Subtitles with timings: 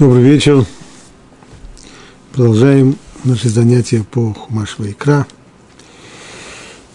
[0.00, 0.64] Добрый вечер.
[2.32, 5.26] Продолжаем наши занятия по Хумаш Икра.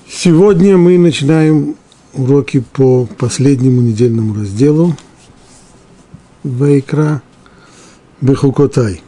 [0.10, 1.76] Сегодня мы начинаем
[2.13, 4.97] уроки по последнему недельному разделу
[6.41, 7.21] Вайкра
[8.21, 9.04] Бехукотай.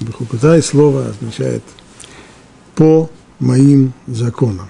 [0.00, 1.62] Бехукотай слово означает
[2.74, 3.08] по
[3.38, 4.68] моим законам.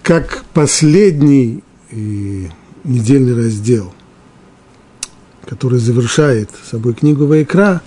[0.00, 2.46] Как последний э,
[2.82, 3.92] недельный раздел
[5.46, 7.80] который завершает собой книгу Вайкра,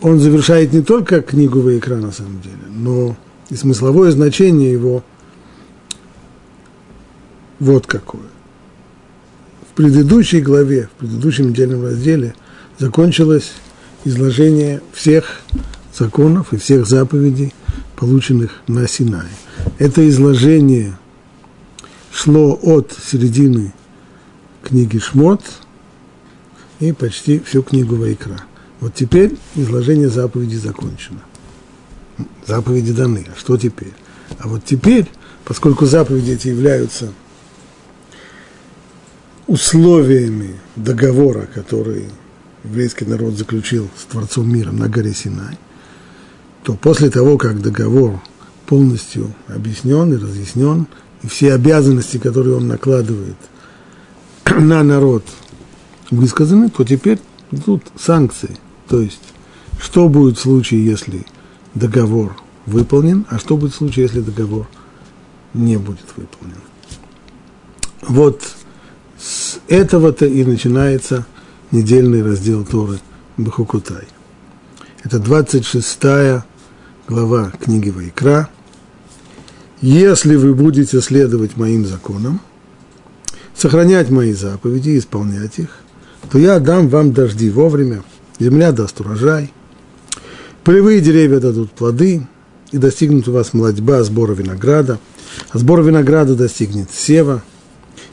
[0.00, 3.16] он завершает не только книгу Вайкра на самом деле, но
[3.50, 5.04] и смысловое значение его
[7.60, 8.22] вот какое.
[9.70, 12.34] В предыдущей главе, в предыдущем недельном разделе
[12.78, 13.52] закончилось
[14.04, 15.40] изложение всех
[15.94, 17.54] законов и всех заповедей,
[17.96, 19.28] полученных на Синае.
[19.78, 20.98] Это изложение
[22.12, 23.74] шло от середины
[24.62, 25.42] книги Шмот–
[26.80, 28.42] и почти всю книгу Вайкра.
[28.80, 31.20] Вот теперь изложение заповеди закончено.
[32.46, 33.26] Заповеди даны.
[33.34, 33.92] А что теперь?
[34.38, 35.06] А вот теперь,
[35.44, 37.12] поскольку заповеди эти являются
[39.46, 42.06] условиями договора, который
[42.64, 45.58] еврейский народ заключил с Творцом мира на горе Синай,
[46.62, 48.20] то после того, как договор
[48.66, 50.88] полностью объяснен и разъяснен,
[51.22, 53.36] и все обязанности, которые он накладывает
[54.44, 55.24] на народ
[56.10, 57.18] высказаны, то теперь
[57.64, 58.56] тут санкции.
[58.88, 59.22] То есть,
[59.80, 61.26] что будет в случае, если
[61.74, 64.68] договор выполнен, а что будет в случае, если договор
[65.54, 66.56] не будет выполнен.
[68.02, 68.42] Вот
[69.18, 71.26] с этого-то и начинается
[71.70, 72.98] недельный раздел Торы
[73.36, 74.06] Бахукутай.
[75.02, 76.44] Это 26
[77.08, 78.48] глава книги Вайкра.
[79.80, 82.40] Если вы будете следовать моим законам,
[83.54, 85.80] сохранять мои заповеди исполнять их,
[86.30, 88.02] то я дам вам дожди вовремя,
[88.38, 89.52] земля даст урожай,
[90.64, 92.26] полевые деревья дадут плоды,
[92.72, 94.98] и достигнут у вас молодьба сбора винограда,
[95.50, 97.42] а сбор винограда достигнет сева,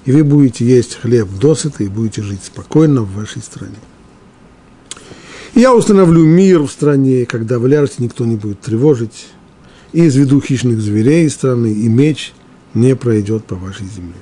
[0.06, 3.75] и вы будете есть хлеб досыта и будете жить спокойно в вашей стране.
[5.56, 9.28] я установлю мир в стране, когда в Лярсе никто не будет тревожить,
[9.91, 12.34] и изведу хищных зверей из страны, и меч
[12.74, 14.13] не пройдет по вашей земле.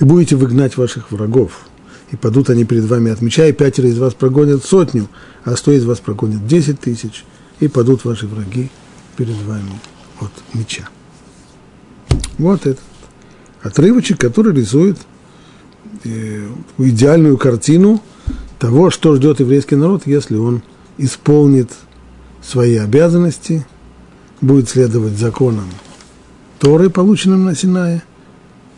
[0.00, 1.60] И будете выгнать ваших врагов–
[2.10, 5.08] и падут они перед вами от меча, и пятеро из вас прогонят сотню,
[5.44, 7.24] а сто из вас прогонят десять тысяч,
[7.60, 8.70] и падут ваши враги
[9.16, 9.80] перед вами
[10.20, 10.88] от меча.
[12.38, 12.80] Вот этот
[13.62, 14.98] отрывочек, который рисует
[16.04, 16.48] э,
[16.78, 18.02] идеальную картину
[18.58, 20.62] того, что ждет еврейский народ, если он
[20.98, 21.70] исполнит
[22.42, 23.66] свои обязанности,
[24.40, 25.68] будет следовать законам
[26.58, 28.02] Торы, полученным на Синае,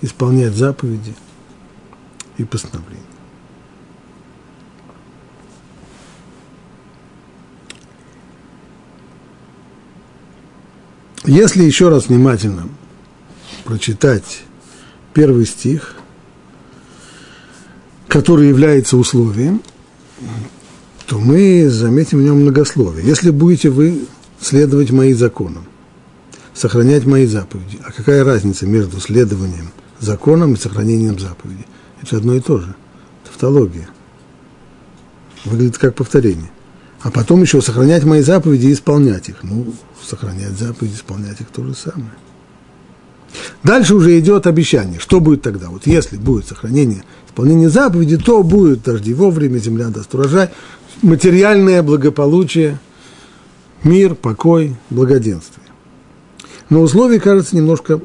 [0.03, 1.15] исполнять заповеди
[2.39, 3.02] и постановления.
[11.25, 12.69] Если еще раз внимательно
[13.65, 14.43] прочитать
[15.15, 15.95] первый стих,
[18.09, 19.63] который является условием,
[21.07, 23.07] то мы заметим в нем многословие.
[23.07, 24.05] Если будете вы
[24.41, 25.65] следовать моим законам,
[26.55, 31.67] сохранять мои заповеди, а какая разница между следованием законам и сохранением заповедей?
[32.03, 32.75] Это одно и то же.
[33.25, 33.89] Тавтология.
[35.45, 36.51] Выглядит как повторение–
[37.03, 39.43] а потом еще сохранять мои заповеди и исполнять их.
[39.43, 39.75] Ну,
[40.05, 42.13] сохранять заповеди, исполнять их то же самое.
[43.63, 44.99] Дальше уже идет обещание.
[44.99, 45.69] Что будет тогда?
[45.69, 50.51] Вот если будет сохранение, исполнение заповеди, то будет дожди вовремя, земля даст урожай,
[51.01, 52.79] материальное благополучие,
[53.85, 55.67] мир, покой, благоденствие.
[56.69, 58.01] Но условие кажется немножко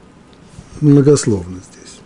[0.81, 1.99] многословно здесь.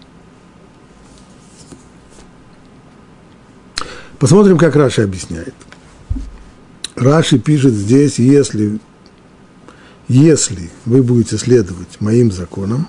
[4.18, 5.54] Посмотрим, как Раша объясняет–
[6.96, 8.80] Раши пишет здесь, если,
[10.12, 12.88] если вы будете следовать моим законам,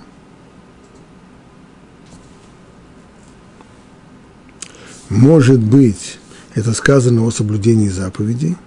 [5.09, 6.19] может быть,
[6.53, 8.57] это сказано о соблюдении заповедей?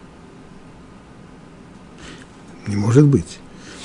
[2.66, 3.38] Не может быть.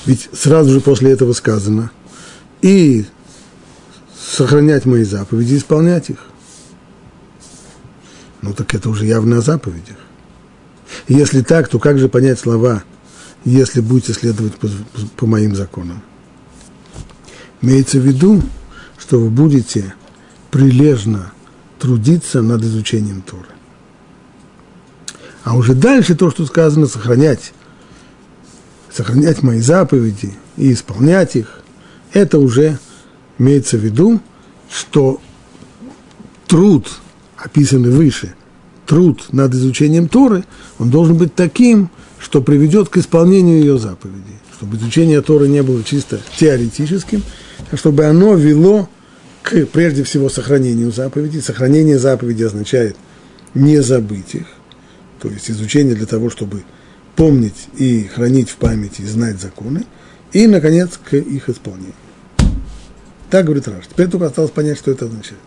[0.06, 1.90] Ведь сразу же после этого сказано
[2.62, 3.04] и
[4.18, 6.24] сохранять мои заповеди, исполнять их.
[8.40, 9.96] Ну так это уже явно о заповедях.
[11.08, 12.82] Если так, то как же понять слова,
[13.44, 14.68] если будете следовать по,
[15.16, 16.02] по моим законам?
[17.60, 18.42] Имеется в виду,
[18.98, 19.94] что вы будете
[20.50, 21.32] прилежно
[21.78, 23.48] трудиться над изучением Торы.
[25.44, 27.52] А уже дальше то, что сказано, сохранять,
[28.92, 31.60] сохранять мои заповеди и исполнять их,
[32.12, 32.78] это уже
[33.38, 34.20] имеется в виду,
[34.70, 35.20] что
[36.46, 36.88] труд,
[37.36, 38.34] описанный выше,
[38.86, 40.44] труд над изучением Торы,
[40.78, 41.90] он должен быть таким,
[42.32, 44.38] что приведет к исполнению ее заповедей.
[44.56, 47.22] Чтобы изучение Торы не было чисто теоретическим,
[47.70, 48.88] а чтобы оно вело
[49.42, 51.42] к, прежде всего, сохранению заповедей.
[51.42, 52.96] Сохранение заповедей означает
[53.52, 54.46] не забыть их,
[55.20, 56.62] то есть изучение для того, чтобы
[57.16, 59.84] помнить и хранить в памяти, и знать законы,
[60.32, 61.92] и, наконец, к их исполнению.
[63.28, 63.88] Так говорит Раш.
[63.88, 65.40] Теперь только осталось понять, что это означает.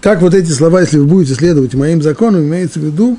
[0.00, 3.18] Так вот эти слова, если вы будете следовать моим законам, имеется в виду,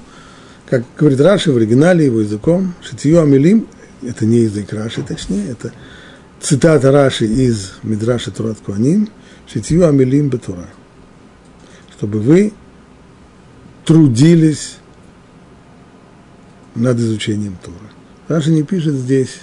[0.70, 3.68] как говорит Раши в оригинале его языком, Шитью Амилим,
[4.02, 5.72] это не язык Раши, точнее, это
[6.42, 9.10] цитата Раши из Мидраши Турат Куаним,
[9.48, 10.68] Шитью Амилим Бетура,
[11.96, 12.52] чтобы вы
[13.86, 14.78] трудились
[16.76, 17.78] над изучением Торы.
[18.28, 19.40] Раши не пишет здесь,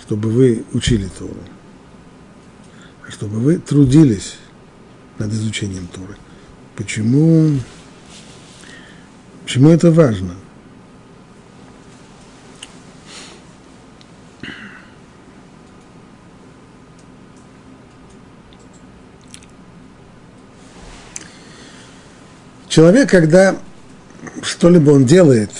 [0.00, 1.36] чтобы вы учили Тору,
[3.06, 4.38] а чтобы вы трудились
[5.18, 6.16] над изучением Торы.
[6.74, 7.60] Почему,
[9.44, 10.34] почему это важно?
[22.68, 23.56] Человек, когда
[24.42, 25.50] что-либо он делает,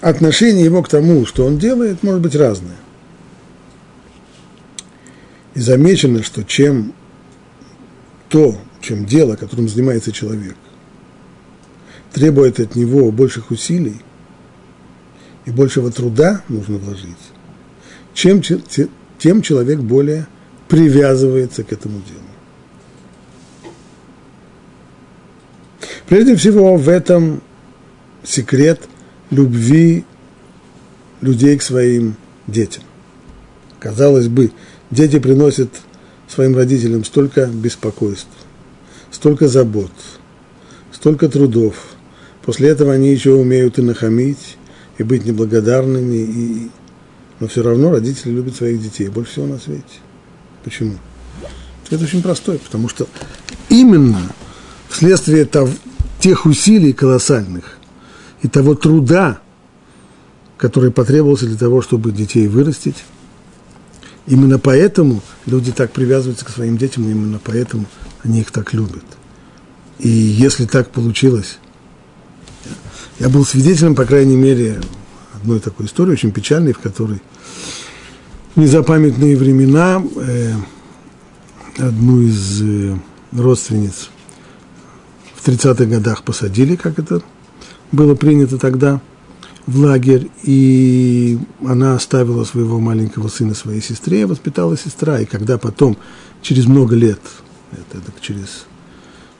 [0.00, 2.76] отношение его к тому, что он делает, может быть разное.
[5.54, 6.94] И замечено, что чем
[8.28, 10.56] то, чем дело, которым занимается человек,
[12.12, 14.00] требует от него больших усилий
[15.46, 17.16] и большего труда нужно вложить,
[18.14, 20.26] чем, тем человек более
[20.68, 22.23] привязывается к этому делу.
[26.08, 27.40] Прежде всего, в этом
[28.22, 28.80] секрет
[29.30, 30.04] любви
[31.20, 32.16] людей к своим
[32.46, 32.82] детям.
[33.80, 34.52] Казалось бы,
[34.90, 35.70] дети приносят
[36.28, 38.28] своим родителям столько беспокойств,
[39.10, 39.92] столько забот,
[40.92, 41.74] столько трудов.
[42.42, 44.56] После этого они еще умеют и нахамить,
[44.98, 46.70] и быть неблагодарными, и...
[47.40, 49.84] но все равно родители любят своих детей больше всего на свете.
[50.62, 50.94] Почему?
[51.90, 53.06] Это очень простое, потому что
[53.68, 54.32] именно
[54.88, 55.70] вследствие того,
[56.24, 57.76] тех усилий колоссальных
[58.40, 59.40] и того труда,
[60.56, 63.04] который потребовался для того, чтобы детей вырастить,
[64.26, 67.84] Именно поэтому люди так привязываются к своим детям, именно поэтому
[68.22, 69.04] они их так любят.
[69.98, 71.58] И если так получилось,
[73.18, 74.80] я был свидетелем, по крайней мере,
[75.34, 77.20] одной такой истории, очень печальной, в которой
[78.54, 80.54] в незапамятные времена э,
[81.76, 82.96] одну из э,
[83.32, 84.08] родственниц
[85.44, 87.22] в 30-х годах посадили, как это
[87.92, 89.00] было принято тогда–
[89.66, 95.96] в лагерь, и она оставила своего маленького сына своей сестре, воспитала сестра, и когда потом,
[96.42, 97.20] через много лет,
[97.72, 98.66] это, это через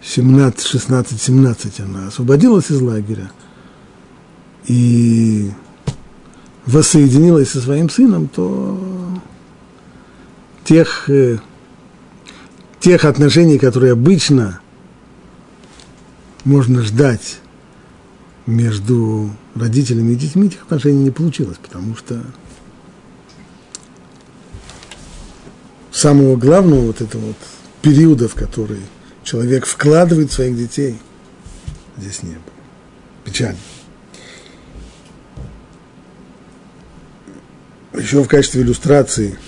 [0.03, 3.31] 17, 16, 17 она освободилась из лагеря
[4.67, 5.51] и
[6.65, 8.81] воссоединилась со своим сыном, то
[10.65, 11.39] тех, э,
[12.81, 14.61] тех отношений, которые обычно
[16.45, 17.39] можно ждать
[18.47, 22.23] между родителями и детьми этих отношений не получилось, потому что
[25.91, 27.37] самого главного вот этого вот
[27.81, 28.81] периода, в который
[29.23, 30.99] человек вкладывает своих детей,
[31.97, 32.43] здесь не было.
[33.25, 33.59] Печально.
[37.95, 39.39] Еще в качестве иллюстрации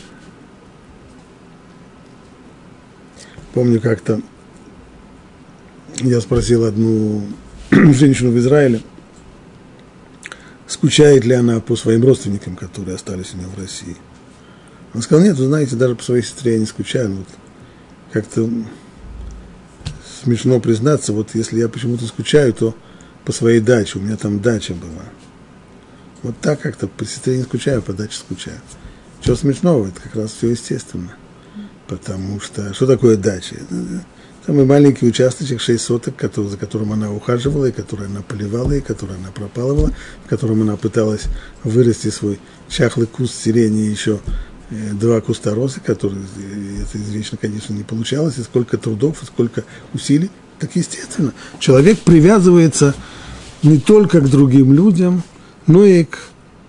[3.53, 4.23] помню как-то
[6.01, 7.27] я спросил одну
[7.71, 8.83] женщину в Израиле,
[10.67, 13.97] скучает ли она по своим родственникам, которые остались у нее в России.
[14.95, 17.17] Он сказал, нет, вы знаете, даже по своей сестре я не скучаю.
[17.17, 17.29] Вот
[18.13, 18.49] как-то
[20.23, 22.75] смешно признаться, вот если я почему-то скучаю, то
[23.25, 25.05] по своей даче, у меня там дача была.
[26.23, 28.61] Вот так как-то по сестре не скучаю, по даче скучаю.
[29.21, 31.15] Чего смешного, это как раз все естественно.
[31.87, 33.57] Потому что, что такое дача?
[34.47, 38.81] Самый маленький участочек, 6 соток, который, за которым она ухаживала, и который она поливала, и
[38.81, 39.91] который она пропалывала,
[40.25, 41.25] в котором она пыталась
[41.65, 42.39] вырасти свой
[42.69, 44.21] чахлый куст сирени и еще
[44.71, 49.27] э, два куста росы, которые, э, это извечно, конечно, не получалось, и сколько трудов, и
[49.27, 50.31] сколько усилий.
[50.61, 52.95] Так естественно, человек привязывается
[53.65, 55.25] не только к другим людям,
[55.67, 56.19] но и к,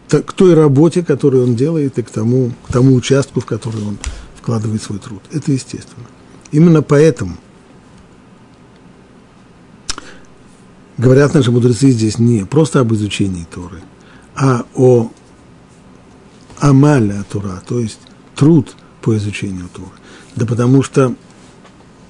[0.09, 3.99] к той работе, которую он делает, и к тому, к тому участку, в который он
[4.35, 5.21] вкладывает свой труд.
[5.31, 6.07] Это естественно.
[6.51, 7.37] Именно поэтому–
[10.97, 13.81] говорят наши мудрецы здесь не просто об изучении Торы,
[14.35, 15.11] а о
[16.59, 17.99] амале Тора, то есть
[18.35, 19.91] труд по изучению Торы.
[20.35, 21.15] Да потому что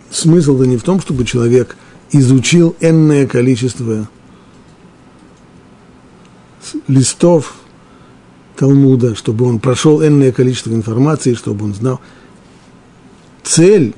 [0.09, 1.75] смысл-то не в том, чтобы человек
[2.11, 4.09] изучил энное количество
[6.87, 7.55] листов
[8.55, 12.01] Талмуда, чтобы он прошел энное количество информации, чтобы он знал.
[13.43, 13.93] Цель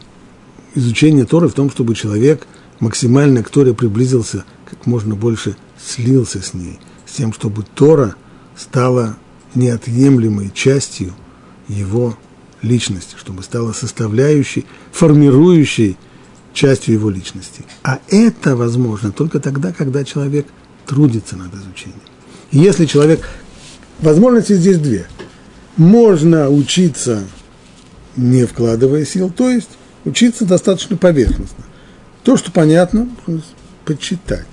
[0.75, 2.45] изучения Торы в том, чтобы человек
[2.79, 8.15] максимально к Торе приблизился, как можно больше слился с ней, с тем, чтобы Тора
[8.55, 9.17] стала
[9.55, 11.13] неотъемлемой частью
[11.67, 12.17] его
[12.61, 15.97] личности, чтобы стала составляющей, формирующей
[16.53, 17.63] частью его личности.
[17.83, 20.47] А это возможно только тогда, когда человек
[20.85, 22.01] трудится над изучением.
[22.51, 23.27] И если человек...
[23.99, 25.07] Возможности здесь две.
[25.75, 27.25] Можно учиться,
[28.15, 29.69] не вкладывая сил, то есть
[30.05, 31.65] учиться достаточно поверхностно.
[32.23, 33.09] То, что понятно,
[33.83, 34.47] почитать.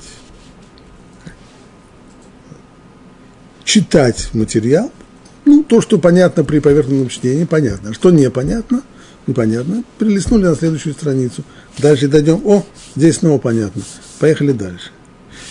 [3.66, 4.92] Читать материал,
[5.44, 7.92] ну, то, что понятно при поверхностном чтении, понятно.
[7.92, 8.82] Что непонятно,
[9.26, 11.42] непонятно, перелистнули на следующую страницу.
[11.76, 13.82] Дальше дойдем, о, здесь снова понятно.
[14.20, 14.90] Поехали дальше.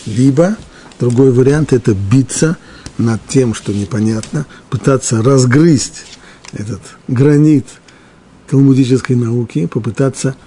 [0.06, 0.56] Либо
[0.98, 2.56] другой вариант– это биться
[2.98, 6.06] над тем, что непонятно, пытаться разгрызть
[6.54, 6.80] этот
[7.10, 7.66] гранит
[8.50, 10.38] талмудической науки, попытаться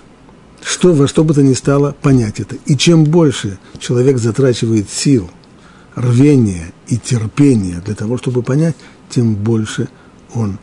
[0.65, 2.57] что, во что бы то ни стало понять это.
[2.65, 5.31] И чем больше человек затрачивает сил,
[5.99, 8.77] рвения и терпения для того, чтобы понять,
[9.11, 9.89] тем больше
[10.35, 10.59] он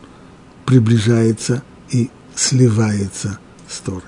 [0.66, 4.02] приближается и сливается с Торой.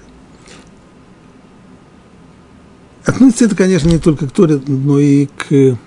[3.05, 5.77] Относится это, конечно, не только к Торе, но и к,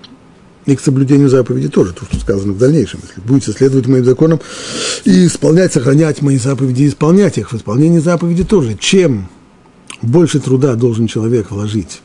[0.67, 3.01] и к соблюдению заповеди тоже, то, что сказано в дальнейшем.
[3.07, 4.41] Если будете следовать моим законам
[5.05, 8.75] и исполнять, сохранять мои заповеди исполнять их, в исполнении заповеди тоже.
[8.79, 9.29] Чем
[10.01, 12.01] больше труда должен человек вложить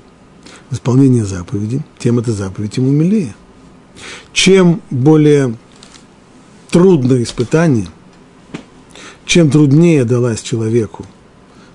[0.75, 3.35] исполнение заповеди, тем эта заповедь ему милее.
[4.33, 5.55] Чем более
[6.69, 7.87] трудное испытание,
[9.25, 11.05] чем труднее далась человеку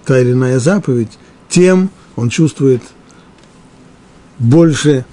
[0.05, 2.83] та или иная заповедь, тем он чувствует
[4.39, 5.05] больше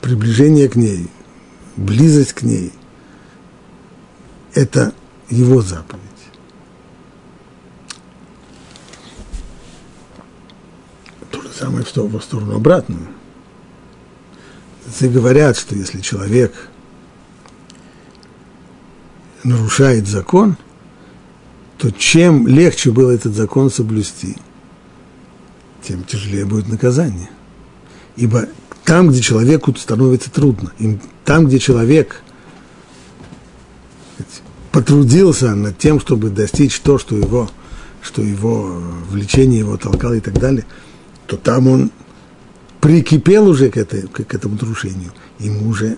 [0.00, 1.08] приближения к ней,
[1.76, 2.72] близость к ней.
[4.54, 4.94] Это
[5.28, 6.02] его заповедь.
[11.30, 13.08] То же самое сторону, в сторону обратную.
[15.00, 16.52] И говорят, что если человек
[19.42, 20.56] нарушает закон,
[21.78, 24.36] то чем легче было этот закон соблюсти,
[25.82, 27.30] тем тяжелее будет наказание.
[28.16, 28.46] Ибо
[28.84, 30.72] там, где человеку становится трудно,
[31.24, 32.22] там, где человек
[34.72, 37.50] потрудился над тем, чтобы достичь то, что его,
[38.02, 40.64] что его влечение его толкало и так далее,
[41.26, 41.90] то там он
[42.80, 45.12] прикипел уже к, этой, к этому нарушению.
[45.38, 45.96] Ему уже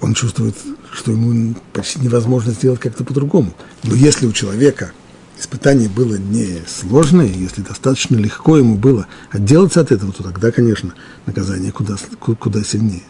[0.00, 0.56] он чувствует,
[0.92, 3.54] что ему почти невозможно сделать как-то по-другому.
[3.82, 4.92] Но если у человека–
[5.38, 10.94] испытание было не сложное, если достаточно легко ему было отделаться от этого, то тогда, конечно,
[11.26, 13.02] наказание куда, куда сильнее.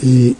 [0.00, 0.36] И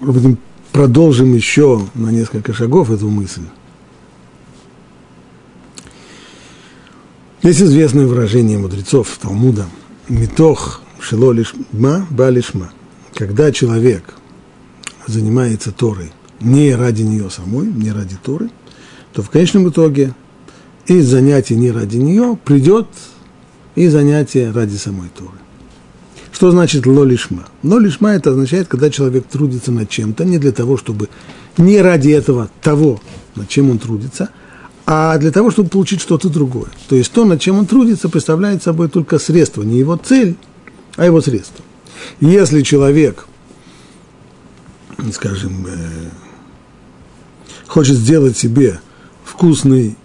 [0.00, 0.36] мы
[0.72, 3.42] продолжим еще на несколько шагов эту мысль.
[7.42, 9.66] Есть известное выражение мудрецов Талмуда
[10.08, 12.72] «Митох шело лишма, ба лишма.
[13.14, 14.14] Когда человек
[15.06, 18.50] занимается Торой не ради нее самой, не ради Торы,
[19.12, 20.14] то в конечном итоге
[20.86, 22.88] и занятие не ради нее придет
[23.74, 25.38] и занятие ради самой Торы.
[26.36, 27.46] Что значит лолишма?
[27.62, 31.08] Лолишма это означает, когда человек трудится над чем-то не для того, чтобы
[31.56, 33.00] не ради этого того,
[33.36, 34.28] над чем он трудится,
[34.84, 36.66] а для того, чтобы получить что-то другое.
[36.90, 40.36] То есть то, над чем он трудится, представляет собой только средство, не его цель,
[40.96, 41.64] а его средства.
[42.20, 43.26] Если человек,
[45.14, 46.10] скажем, э,
[47.66, 48.78] хочет сделать себе
[49.24, 49.96] вкусный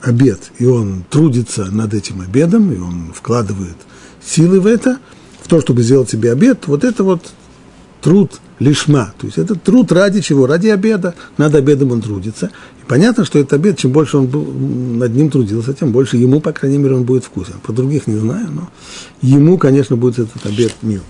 [0.00, 3.76] обед, и он трудится над этим обедом, и он вкладывает
[4.24, 4.98] силы в это,
[5.44, 7.20] в то, чтобы сделать себе обед, вот это вот
[8.00, 9.12] труд лишма.
[9.18, 10.46] То есть это труд ради чего?
[10.46, 11.14] Ради обеда.
[11.36, 12.50] Над обедом он трудится.
[12.80, 16.52] И понятно, что этот обед, чем больше он над ним трудился, тем больше ему, по
[16.52, 17.54] крайней мере, он будет вкусен.
[17.62, 18.70] По других не знаю, но
[19.20, 21.02] ему, конечно, будет этот обед мил.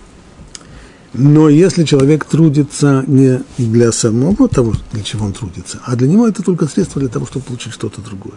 [1.12, 6.26] Но если человек трудится не для самого того, для чего он трудится, а для него
[6.26, 8.34] это только средство для того, чтобы получить что-то другое.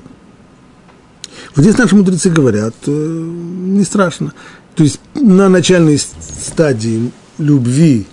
[1.55, 4.33] Вот здесь наши мудрецы говорят, э, не страшно.
[4.77, 8.05] То есть на начальной стадии любви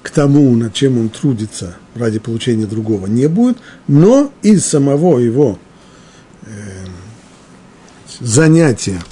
[0.00, 5.58] к тому, над чем он трудится ради получения другого, не будет, но из самого его
[6.42, 6.86] э,
[8.20, 9.02] занятия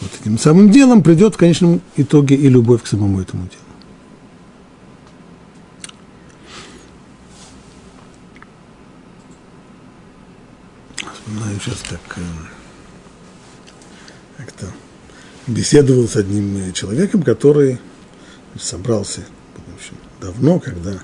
[0.00, 3.62] вот этим самым делом придет в конечном итоге и любовь к самому этому делу.
[11.12, 12.00] Вспоминаю сейчас так...
[12.16, 12.51] Э, эм,
[15.46, 17.78] беседовал с одним э, человеком, который
[18.60, 19.22] собрался
[19.72, 21.00] в общем, давно, когда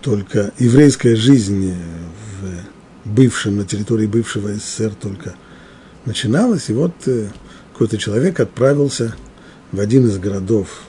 [0.00, 5.34] только еврейская жизнь в бывшем, на территории бывшего СССР только
[6.04, 7.28] начиналась, и вот э,
[7.72, 9.14] какой-то человек отправился
[9.72, 10.82] в один из городов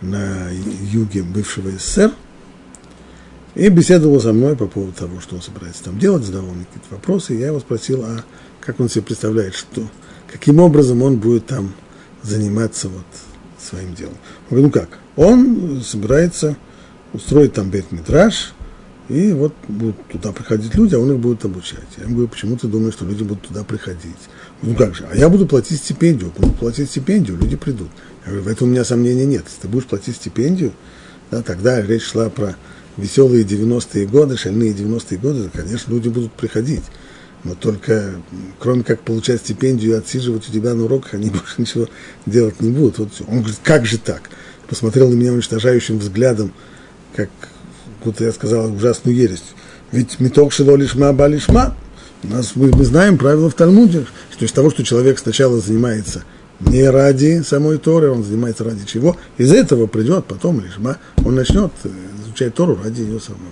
[0.00, 2.12] на юге бывшего СССР
[3.54, 6.94] и беседовал со мной по поводу того, что он собирается там делать, задавал мне какие-то
[6.94, 8.24] вопросы, я его спросил, а
[8.60, 9.82] как он себе представляет, что,
[10.32, 11.74] каким образом он будет там
[12.22, 13.04] заниматься вот
[13.60, 14.14] своим делом.
[14.50, 16.56] Он говорит, ну как, он собирается
[17.12, 18.54] устроить там бет-митраж,
[19.08, 21.84] и вот будут туда приходить люди, а он их будет обучать.
[21.98, 24.16] Я ему говорю, почему ты думаешь, что люди будут туда приходить?
[24.62, 27.88] Ну как же, а я буду платить стипендию, буду платить стипендию, люди придут.
[28.24, 29.44] Я говорю, в этом у меня сомнений нет.
[29.46, 30.72] Если ты будешь платить стипендию,
[31.30, 32.56] да, тогда речь шла про
[32.96, 36.84] веселые 90-е годы, шальные 90-е годы, конечно, люди будут приходить.
[37.44, 38.14] Но только,
[38.60, 41.88] кроме как получать стипендию и отсиживать у тебя на уроках, они больше ничего
[42.26, 42.98] делать не будут.
[42.98, 44.30] Вот Он говорит, как же так?
[44.68, 46.52] Посмотрел на меня уничтожающим взглядом,
[47.14, 47.30] как
[48.04, 49.42] будто я сказал ужасную ересь.
[49.90, 51.76] Ведь меток шило лишма ба лишма.
[52.22, 56.22] У нас, мы, мы знаем правила в Талмуде, что из того, что человек сначала занимается
[56.60, 61.72] не ради самой Торы, он занимается ради чего, из этого придет потом лишма, он начнет
[62.24, 63.50] изучать Тору ради ее самой.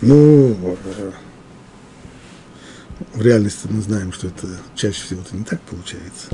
[0.00, 0.76] Ну,
[3.14, 6.28] в реальности мы знаем, что это чаще всего это не так получается,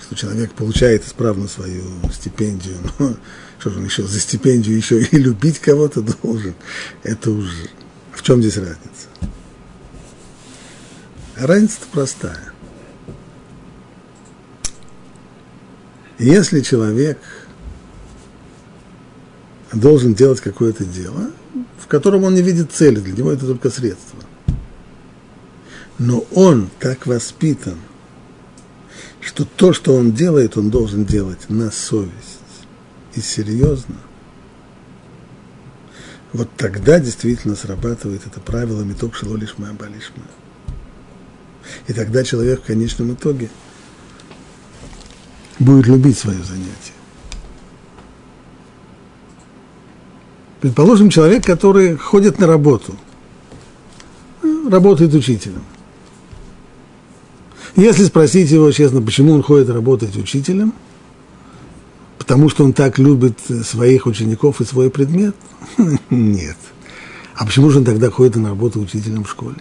[0.00, 3.16] что человек получает исправно свою стипендию, но
[3.58, 6.54] что же он еще за стипендию еще и любить кого-то должен,
[7.02, 7.68] это уже,
[8.12, 9.08] в чем здесь разница?
[11.36, 12.52] разница простая.
[16.18, 17.18] Если человек
[19.72, 21.32] должен делать какое-то дело,
[21.78, 24.20] в котором он не видит цели, для него это только средство–
[25.98, 27.78] но он так воспитан,
[29.20, 32.12] что то, что он делает, он должен делать на совесть
[33.14, 33.96] и серьезно.
[36.32, 40.24] Вот тогда действительно срабатывает это правило «Меток шело лишма балишма».
[41.86, 43.48] И тогда человек в конечном итоге
[45.60, 46.92] будет любить свое занятие.
[50.60, 52.96] Предположим, человек, который ходит на работу,
[54.68, 55.62] работает учителем.
[57.76, 60.72] Если спросить его честно, почему он ходит работать учителем,
[62.18, 65.34] потому что он так любит своих учеников и свой предмет,
[66.10, 66.56] нет.
[67.34, 69.56] А почему же он тогда ходит на работу учителем в школе?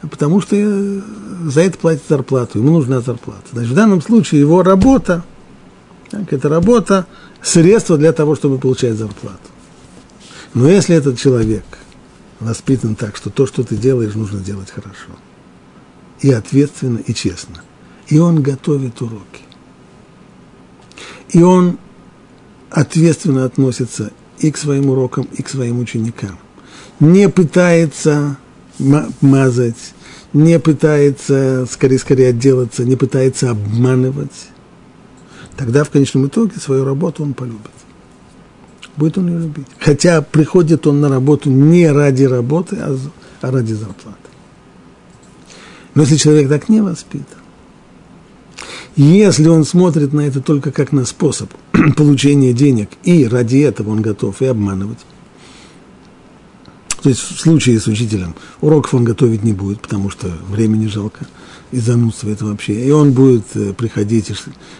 [0.00, 3.44] Потому что за это платит зарплату, ему нужна зарплата.
[3.52, 5.22] Значит, в данном случае его работа,
[6.10, 7.06] так, это работа,
[7.42, 9.38] средство для того, чтобы получать зарплату.
[10.54, 11.64] Но если этот человек
[12.40, 15.10] воспитан так, что то, что ты делаешь, нужно делать хорошо–
[16.20, 17.62] и ответственно, и честно.
[18.08, 19.42] И он готовит уроки.
[21.30, 21.78] И он
[22.70, 26.38] ответственно относится и к своим урокам, и к своим ученикам.
[26.98, 28.36] Не пытается
[29.20, 29.94] мазать,
[30.32, 34.48] не пытается скорее-скорее отделаться, не пытается обманывать.
[35.56, 37.70] Тогда в конечном итоге свою работу он полюбит.
[38.96, 39.66] Будет он ее любить.
[39.78, 42.96] Хотя приходит он на работу не ради работы, а,
[43.40, 44.29] а ради зарплаты.
[45.94, 47.38] Но если человек так не воспитан,
[48.96, 51.50] если он смотрит на это только как на способ
[51.96, 54.98] получения денег, и ради этого он готов и обманывать,
[57.02, 61.26] то есть в случае с учителем уроков он готовить не будет, потому что времени жалко,
[61.72, 62.74] и занудство это вообще.
[62.74, 64.34] И он будет э, приходить и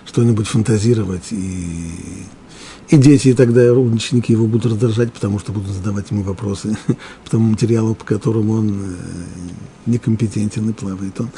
[0.05, 2.25] что-нибудь фантазировать и
[2.91, 6.77] и дети, тогда ученики его будут раздражать, потому что будут задавать ему вопросы
[7.25, 8.95] по тому материалу, по которому он э,
[9.87, 11.31] некомпетентен и плавает он.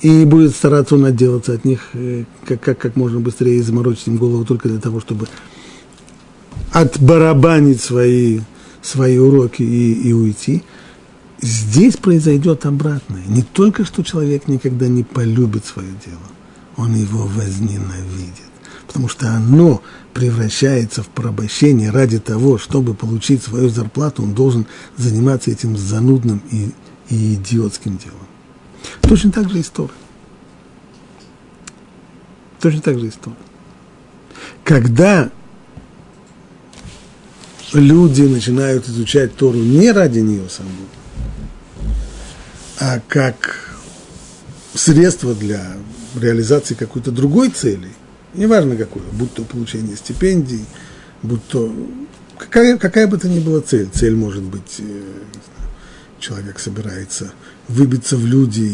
[0.00, 4.08] И будет стараться он отделаться от них э, как, как, как можно быстрее и заморочить
[4.08, 5.28] им голову только для того, чтобы
[6.72, 8.40] отбарабанить свои,
[8.82, 10.64] свои уроки и, и уйти.
[11.40, 13.22] Здесь произойдет обратное.
[13.28, 16.18] Не только что человек никогда не полюбит свое дело,
[16.76, 18.46] он его возненавидит
[18.96, 19.82] потому что оно
[20.16, 26.70] превращается в порабощение ради того, чтобы получить свою зарплату, он должен заниматься этим занудным и,
[27.10, 28.26] и идиотским делом.
[29.02, 29.90] Точно так же история.
[32.62, 33.36] Точно так же история.
[34.64, 35.30] Когда
[37.74, 40.72] люди начинают изучать Тору не ради нее самой,
[42.80, 43.76] а как
[44.72, 45.76] средство для
[46.18, 47.90] реализации какой-то другой цели–
[48.36, 50.64] неважно какую, будь то получение стипендий,
[51.22, 51.74] будь то
[52.38, 53.88] какая, какая бы то ни была цель.
[53.92, 55.02] Цель может быть э,
[56.18, 57.32] человек собирается
[57.68, 58.70] выбиться в люди,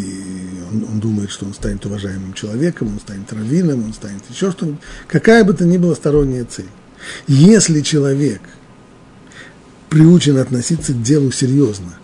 [0.71, 4.81] он, он думает, что он станет уважаемым человеком, он станет раввином, он станет еще что-нибудь.
[5.09, 6.69] Какая бы то ни была сторонняя цель.
[7.27, 8.41] Если человек
[9.89, 11.99] приучен относиться к делу серьезно,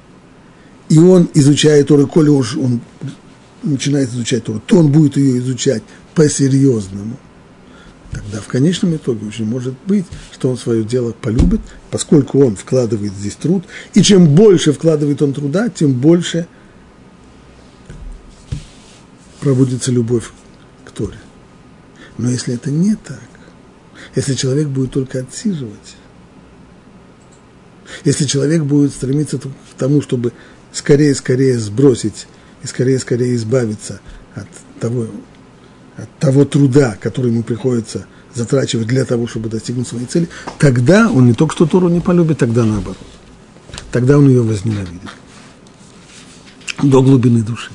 [0.89, 2.81] и он изучает Тору, коли уж он
[3.63, 5.83] начинает изучать Тору, то он будет ее изучать
[6.15, 7.19] по-серьезному,
[8.13, 13.13] тогда в конечном итоге очень может быть, что он свое дело полюбит, поскольку он вкладывает
[13.13, 16.47] здесь труд, и чем больше вкладывает он труда, тем больше
[19.41, 20.31] пробудится любовь
[20.85, 21.19] к Торе.
[22.17, 23.21] Но если это не так,
[24.15, 25.97] если человек будет только отсиживать,
[28.05, 30.33] если человек будет стремиться к тому, чтобы
[30.73, 32.27] скорее-скорее сбросить
[32.63, 34.01] и скорее-скорее избавиться
[34.35, 34.49] от
[34.81, 35.07] того,
[35.99, 41.27] от того труда, который ему приходится затрачивать для того, чтобы достигнуть своей цели, тогда он
[41.27, 42.97] не только что Тору не полюбит, тогда наоборот.
[43.91, 45.11] Тогда он ее возненавидит.
[46.83, 47.73] До глубины души.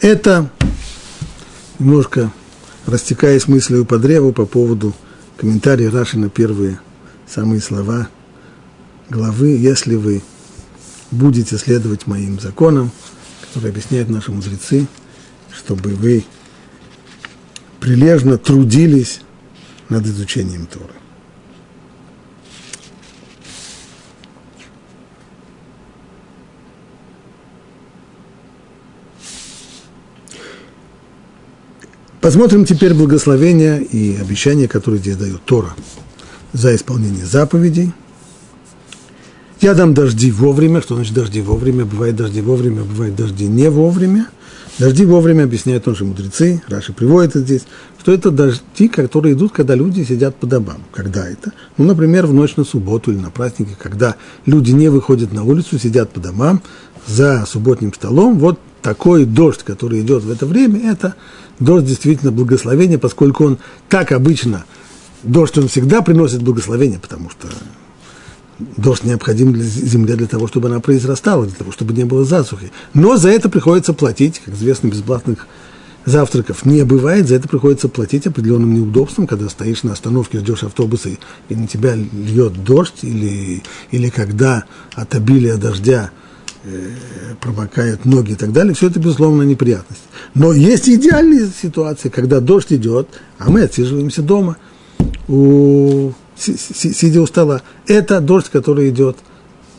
[0.00, 0.50] Это
[1.78, 2.32] немножко
[2.86, 4.94] растекаясь мыслью по древу по поводу
[5.36, 6.80] комментария Раши на первые
[7.26, 8.08] самые слова
[9.10, 10.22] главы, если вы
[11.10, 12.90] будете следовать моим законам,
[13.54, 14.88] которые объясняют наши мудрецы,
[15.52, 16.24] чтобы вы
[17.78, 19.20] прилежно трудились
[19.88, 20.92] над изучением Торы.
[32.20, 35.76] Посмотрим теперь благословения и обещания, которые здесь дает Тора
[36.52, 37.92] за исполнение заповедей.
[39.64, 40.82] Я дам дожди вовремя.
[40.82, 41.86] Что значит дожди вовремя?
[41.86, 44.26] Бывает дожди вовремя, бывает дожди не вовремя.
[44.78, 47.62] Дожди вовремя объясняют тоже мудрецы, Раши приводит здесь,
[47.98, 50.82] что это дожди, которые идут, когда люди сидят по домам.
[50.92, 51.52] Когда это?
[51.78, 55.78] Ну, например, в ночь на субботу или на праздники, когда люди не выходят на улицу,
[55.78, 56.60] сидят по домам
[57.06, 58.38] за субботним столом.
[58.38, 61.14] Вот такой дождь, который идет в это время, это
[61.58, 64.66] дождь действительно благословение, поскольку он так обычно,
[65.22, 67.48] дождь он всегда приносит благословение, потому что
[68.58, 72.70] дождь необходим для земле для того, чтобы она произрастала, для того, чтобы не было засухи.
[72.92, 75.46] Но за это приходится платить, как известно, бесплатных
[76.04, 81.10] завтраков не бывает, за это приходится платить определенным неудобством, когда стоишь на остановке, ждешь автобуса,
[81.48, 84.64] и на тебя льет дождь, или, или когда
[84.94, 86.10] от обилия дождя
[86.64, 86.90] э,
[87.40, 90.02] промокают ноги и так далее, все это, безусловно, неприятность.
[90.34, 94.56] Но есть идеальные ситуации, когда дождь идет, а мы отсиживаемся дома,
[95.26, 97.62] у, сидя у стола.
[97.86, 99.16] Это дождь, который идет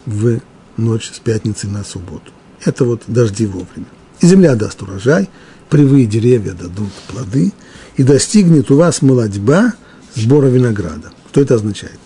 [0.05, 0.39] в
[0.77, 2.31] ночь с пятницы на субботу.
[2.63, 3.87] Это вот дожди вовремя.
[4.21, 5.29] И земля даст урожай,
[5.69, 7.53] привые деревья дадут плоды,
[7.97, 9.73] и достигнет у вас молодьба
[10.15, 11.11] сбора винограда.
[11.31, 11.99] Что это означает?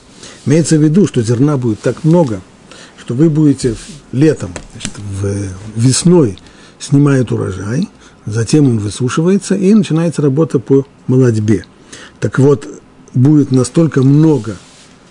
[0.46, 2.42] Имеется в виду, что зерна будет так много,
[2.98, 3.76] что вы будете
[4.12, 6.38] летом, значит, в, весной
[6.80, 7.90] снимает урожай,
[8.26, 11.66] затем он высушивается, и начинается работа по молодьбе.
[12.20, 12.68] Так вот,
[13.14, 14.56] будет настолько много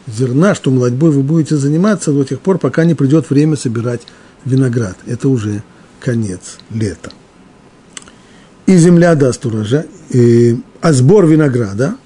[0.06, 4.02] зерна, что молодьбой вы будете заниматься до тех пор, пока не придет время собирать
[4.44, 4.96] виноград.
[5.06, 5.62] Это уже
[6.00, 7.10] конец лета.
[8.66, 9.86] И земля даст урожай,
[10.80, 11.96] а сбор винограда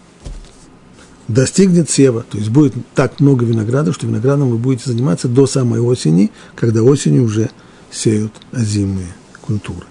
[1.29, 2.25] достигнет сева.
[2.29, 6.83] То есть будет так много винограда, что виноградом вы будете заниматься до самой осени, когда
[6.83, 7.51] осенью уже
[7.91, 9.87] сеют озимые культуры.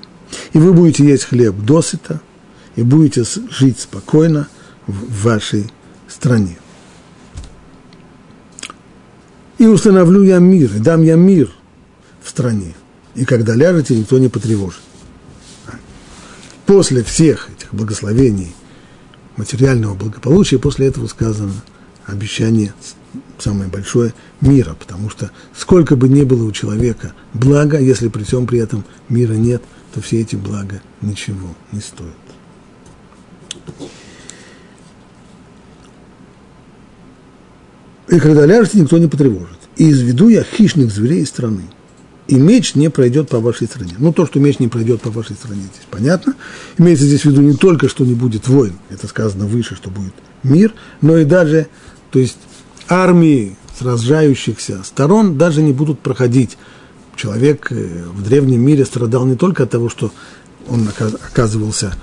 [0.54, 2.22] И вы будете есть хлеб досыта,
[2.76, 4.48] и будете жить спокойно
[4.88, 5.70] в вашей
[6.12, 6.58] стране.
[9.58, 11.52] И установлю я мир, и дам я мир
[12.22, 12.74] в стране.
[13.16, 14.82] И когда ляжете, никто не потревожит.
[16.66, 18.56] После всех этих благословений,
[19.36, 21.54] материального благополучия, после этого сказано
[22.06, 22.74] обещание
[23.38, 28.48] самое большое мира, потому что сколько бы ни было у человека блага, если при всем
[28.48, 29.62] при этом мира нет,
[29.94, 32.16] то все эти блага ничего не стоят.
[38.12, 39.58] И когда ляжете, никто не потревожит.
[39.78, 41.64] И изведу я хищных зверей из страны.
[42.28, 43.94] И меч не пройдет по вашей стране.
[43.98, 46.36] Ну, то, что меч не пройдет по вашей стране, здесь понятно.
[46.78, 50.14] Имеется здесь в виду не только, что не будет войн, это сказано выше, что будет
[50.44, 51.68] мир, но и даже,
[52.12, 52.38] то есть
[52.88, 56.58] армии сражающихся сторон даже не будут проходить.
[57.16, 60.12] Человек э, в древнем мире страдал не только от того, что
[60.68, 61.96] он оказывался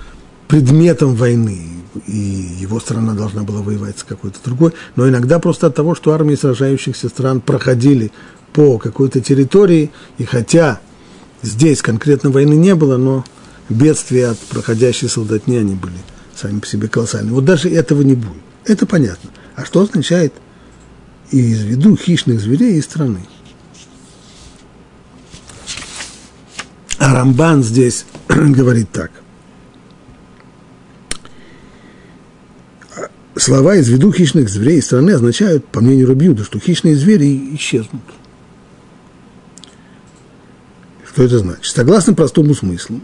[0.47, 2.17] предметом войны, и
[2.59, 6.35] его страна должна была воевать с какой-то другой, но иногда просто от того, что армии
[6.35, 8.11] сражающихся стран проходили
[8.53, 10.79] по какой-то территории, и хотя
[11.41, 13.25] здесь конкретно войны не было, но
[13.69, 15.97] бедствия от проходящей солдатни, они были
[16.35, 17.33] сами по себе колоссальные.
[17.33, 18.41] Вот даже этого не будет.
[18.65, 19.29] Это понятно.
[19.55, 20.33] А что означает
[21.31, 23.19] и из виду хищных зверей и страны.
[26.97, 29.11] А Рамбан здесь говорит так.
[33.39, 38.01] Слова из виду хищных зверей страны означают, по мнению Рубиуда, что хищные звери исчезнут.
[41.07, 41.73] Что это значит?
[41.73, 42.99] Согласно простому смыслу,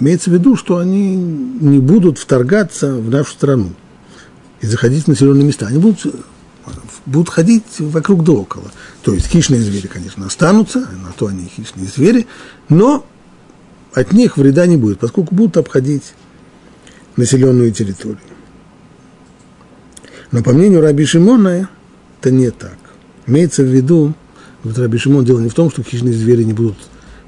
[0.00, 3.72] имеется в виду, что они не будут вторгаться в нашу страну
[4.60, 5.68] и заходить в населенные места.
[5.68, 6.04] Они будут,
[7.06, 8.72] будут ходить вокруг да около.
[9.02, 12.26] То есть хищные звери, конечно, останутся, на то они хищные звери,
[12.68, 13.06] но
[13.94, 16.14] от них вреда не будет, поскольку будут обходить
[17.16, 18.18] населенную территорию.
[20.32, 21.68] Но по мнению Раби Шимона,
[22.20, 22.78] это не так.
[23.26, 24.14] Имеется в виду,
[24.62, 26.76] вот Раби Шимон, дело не в том, что хищные звери не будут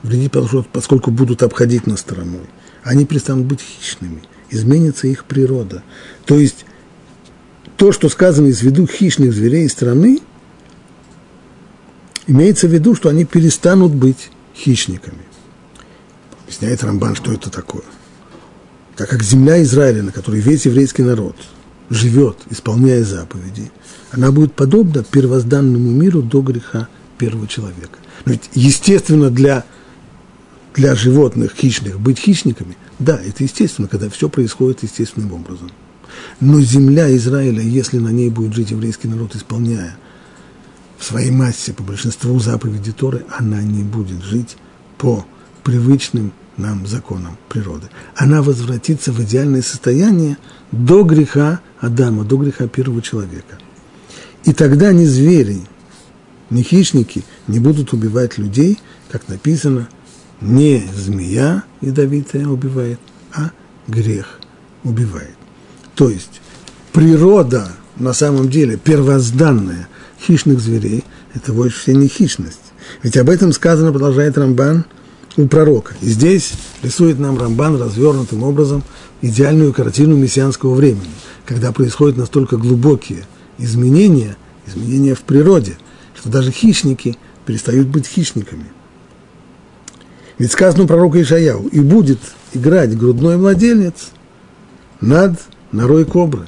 [0.02, 0.32] вредить,
[0.72, 2.46] поскольку будут обходить нас стороной.
[2.82, 5.82] Они перестанут быть хищными, изменится их природа.
[6.24, 6.64] То есть
[7.76, 10.20] то, что сказано из виду хищных зверей страны,
[12.26, 15.22] имеется в виду, что они перестанут быть хищниками.
[16.44, 17.84] Объясняет Рамбан, что это такое.
[18.96, 21.36] Так как земля Израиля, на которой весь еврейский народ
[21.92, 23.70] живет, исполняя заповеди,
[24.11, 27.98] она будет подобна первозданному миру до греха первого человека.
[28.24, 29.64] Ведь, естественно, для,
[30.74, 35.70] для животных хищных быть хищниками, да, это естественно, когда все происходит естественным образом.
[36.40, 39.96] Но земля Израиля, если на ней будет жить еврейский народ, исполняя
[40.98, 44.57] в своей массе по большинству заповеди Торы, она не будет жить
[44.98, 45.26] по
[45.62, 47.88] привычным нам законам природы.
[48.14, 50.38] Она возвратится в идеальное состояние
[50.70, 53.58] до греха Адама, до греха первого человека.
[54.44, 55.62] И тогда ни звери,
[56.50, 58.78] ни хищники не будут убивать людей,
[59.10, 59.88] как написано,
[60.40, 62.98] не змея ядовитая убивает,
[63.34, 63.50] а
[63.86, 64.40] грех
[64.84, 65.36] убивает.
[65.94, 66.40] То есть
[66.92, 69.88] природа на самом деле первозданная
[70.20, 72.58] хищных зверей– это вовсе не хищность.
[73.02, 74.84] Ведь об этом сказано, продолжает Рамбан–
[75.36, 75.94] у пророка.
[76.00, 78.82] И здесь рисует нам Рамбан развернутым образом
[79.20, 81.10] идеальную картину мессианского времени,
[81.46, 83.24] когда происходят настолько глубокие
[83.58, 85.78] изменения, изменения в природе,
[86.14, 87.16] что даже хищники
[87.46, 88.66] перестают быть хищниками.
[90.38, 92.18] Ведь сказано у пророка Ишаяу, и будет
[92.52, 94.10] играть грудной младенец
[95.00, 95.38] над
[95.70, 96.46] норой кобры.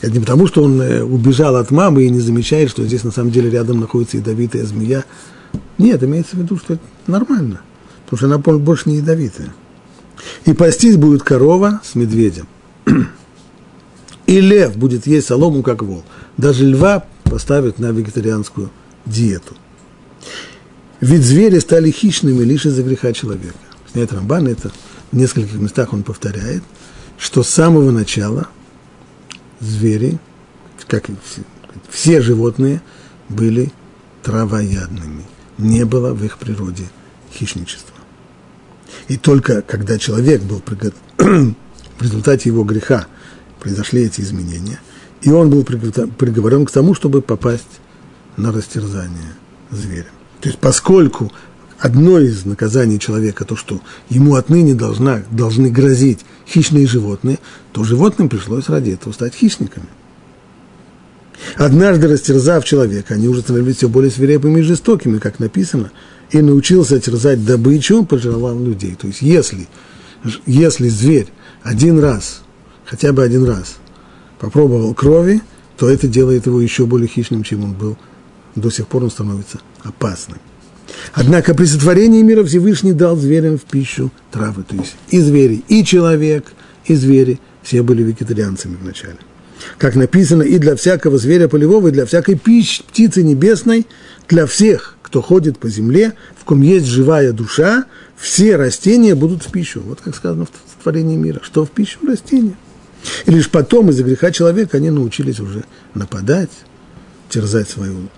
[0.00, 3.10] Это не потому, что он э, убежал от мамы и не замечает, что здесь на
[3.10, 5.04] самом деле рядом находится ядовитая змея,
[5.80, 7.60] нет, имеется в виду, что это нормально,
[8.04, 9.52] потому что она больше не ядовитая.
[10.44, 12.46] И пастись будет корова с медведем.
[14.26, 16.04] И лев будет есть солому, как вол.
[16.36, 18.70] Даже льва поставят на вегетарианскую
[19.06, 19.56] диету.
[21.00, 23.56] Ведь звери стали хищными лишь из-за греха человека.
[23.90, 24.70] Сняет Рамбан это
[25.10, 26.62] в нескольких местах он повторяет,
[27.18, 28.48] что с самого начала
[29.58, 30.18] звери,
[30.86, 31.42] как и все,
[31.88, 32.82] все животные,
[33.28, 33.72] были
[34.22, 35.24] травоядными
[35.60, 36.84] не было в их природе
[37.32, 37.94] хищничества.
[39.08, 40.62] И только когда человек был
[41.18, 43.06] в результате его греха
[43.60, 44.80] произошли эти изменения,
[45.22, 47.80] и он был приговорен к тому, чтобы попасть
[48.36, 49.34] на растерзание
[49.70, 50.08] зверя.
[50.40, 51.30] То есть поскольку
[51.78, 57.38] одно из наказаний человека, то, что ему отныне должна, должны грозить хищные животные,
[57.72, 59.86] то животным пришлось ради этого стать хищниками.
[61.56, 65.90] Однажды растерзав человека, они уже становились все более свирепыми и жестокими, как написано,
[66.30, 68.96] и научился терзать добычу, пожелал людей.
[69.00, 69.68] То есть если,
[70.46, 71.28] если зверь
[71.62, 72.42] один раз,
[72.84, 73.76] хотя бы один раз,
[74.38, 75.42] попробовал крови,
[75.76, 77.96] то это делает его еще более хищным, чем он был.
[78.54, 80.38] До сих пор он становится опасным.
[81.12, 84.64] Однако при сотворении мира Всевышний дал зверям в пищу травы.
[84.64, 86.52] То есть и звери, и человек,
[86.84, 89.18] и звери все были вегетарианцами вначале
[89.78, 93.86] как написано, и для всякого зверя полевого, и для всякой пищи, птицы небесной,
[94.28, 97.84] для всех, кто ходит по земле, в ком есть живая душа,
[98.16, 99.82] все растения будут в пищу.
[99.84, 102.54] Вот как сказано в творении мира, что в пищу растения.
[103.26, 106.50] И лишь потом из-за греха человека они научились уже нападать,
[107.28, 108.08] терзать свою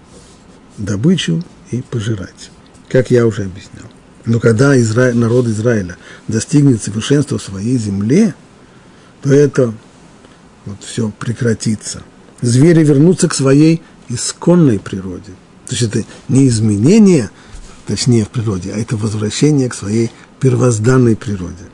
[0.79, 2.51] добычу и пожирать,
[2.89, 3.87] как я уже объяснял.
[4.25, 5.13] Но когда Изра...
[5.13, 5.97] народ Израиля
[6.29, 8.35] достигнет совершенства в своей земле,
[9.23, 9.75] то это
[10.65, 12.03] вот все прекратится.
[12.41, 15.33] Звери вернутся к своей исконной природе.
[15.67, 17.31] То есть это не изменение,
[17.87, 21.65] точнее в природе, а это возвращение к своей первозданной природе.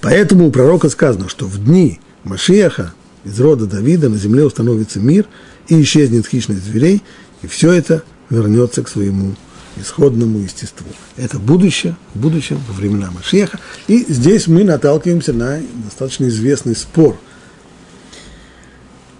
[0.00, 2.92] Поэтому у пророка сказано, что в дни Машиаха
[3.24, 5.26] из рода Давида на земле установится мир
[5.68, 7.02] и исчезнет хищных зверей,
[7.42, 9.34] и все это вернется к своему
[9.76, 10.86] исходному естеству.
[11.16, 13.58] Это будущее, будущее во времена Машеха.
[13.88, 17.18] И здесь мы наталкиваемся на достаточно известный спор.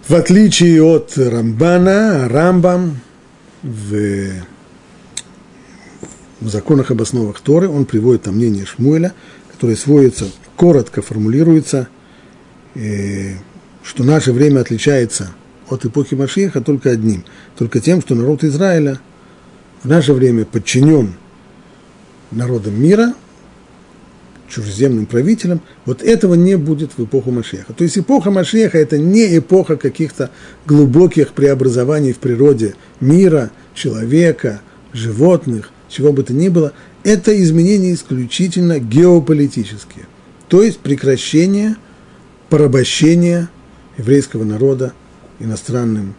[0.07, 2.99] В отличие от Рамбана, Рамбам
[3.63, 4.29] в,
[6.41, 9.13] в законах об основах Торы, он приводит там мнение Шмуэля,
[9.51, 11.87] которое сводится, коротко формулируется,
[12.75, 13.33] э,
[13.83, 15.31] что наше время отличается
[15.69, 17.25] от эпохи Машеха только одним,
[17.57, 18.99] только тем, что народ Израиля–
[19.85, 21.13] в наше время подчинен
[22.31, 23.13] народам мира,
[24.49, 27.71] чужеземным правителям, вот этого не будет в эпоху Машеха.
[27.73, 30.31] То есть эпоха Машеха– это не эпоха каких-то
[30.65, 36.73] глубоких преобразований в природе мира, человека, животных, чего бы то ни было.
[37.03, 40.07] Это изменения исключительно геополитические.
[40.47, 41.75] То есть прекращение
[42.49, 43.49] порабощения
[43.99, 44.93] еврейского народа
[45.39, 46.15] иностранным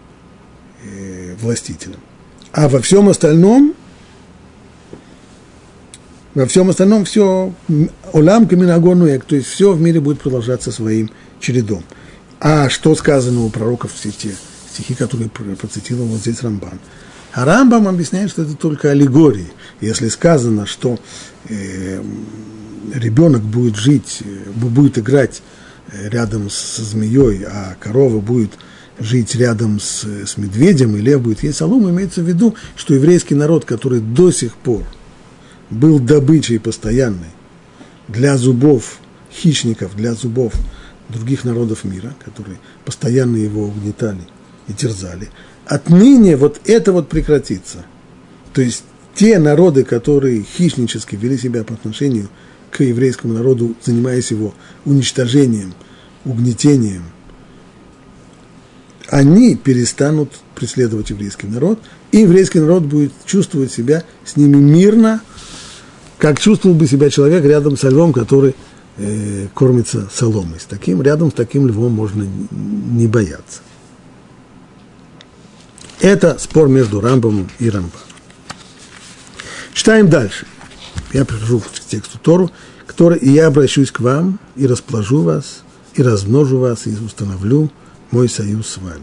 [0.85, 2.01] э, властителям.
[2.57, 3.75] А во всем остальном,
[6.35, 7.53] во всем остальном все
[8.15, 11.85] олам каминагонуэк, то есть все в мире будет продолжаться своим чередом.
[12.41, 14.31] А что сказано у пророков, все те
[14.73, 16.81] стихи, которые процитировал вот здесь Рамбан.
[17.35, 19.53] А Рамбам объясняет, что это только аллегории.
[19.83, 20.99] Если сказано, что
[21.51, 22.03] э,
[22.95, 25.43] ребенок будет жить, э, будет играть
[25.93, 28.53] э, рядом с змеей, а корова будет
[28.99, 33.35] жить рядом с, с медведем, и лев будет есть солому, имеется в виду, что еврейский
[33.35, 34.85] народ, который до сих пор
[35.71, 37.31] был добычей постоянной
[38.09, 38.99] для зубов
[39.31, 40.55] хищников, для зубов
[41.09, 44.23] других народов мира, которые постоянно его угнетали
[44.69, 45.29] и терзали,
[45.67, 47.85] отныне вот это вот прекратится.
[48.53, 52.29] То есть те народы, которые хищнически вели себя по отношению
[52.71, 54.55] к еврейскому народу, занимаясь его
[54.85, 55.75] уничтожением,
[56.25, 57.05] угнетением,
[59.09, 61.81] они перестанут преследовать еврейский народ,
[62.13, 65.21] и еврейский народ будет чувствовать себя с ними мирно,
[66.19, 68.55] как чувствовал бы себя человек рядом со львом, который
[68.97, 70.59] э, кормится соломой.
[70.61, 73.61] С таким, рядом с таким львом можно не бояться.
[76.01, 78.07] Это спор между Рамбом и Рамбаном.
[79.73, 80.47] Читаем дальше.
[81.13, 82.51] Я прихожу к тексту Тору,
[82.87, 85.63] который «И я обращусь к вам, и расположу вас,
[85.95, 87.71] и размножу вас, и установлю
[88.11, 89.01] мой союз с вами.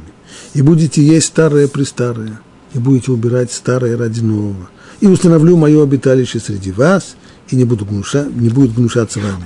[0.54, 2.40] И будете есть старое при старое,
[2.74, 4.70] и будете убирать старое ради нового.
[5.00, 7.16] И установлю мое обиталище среди вас,
[7.50, 9.46] и не, буду гнуша, не будет гнушаться вами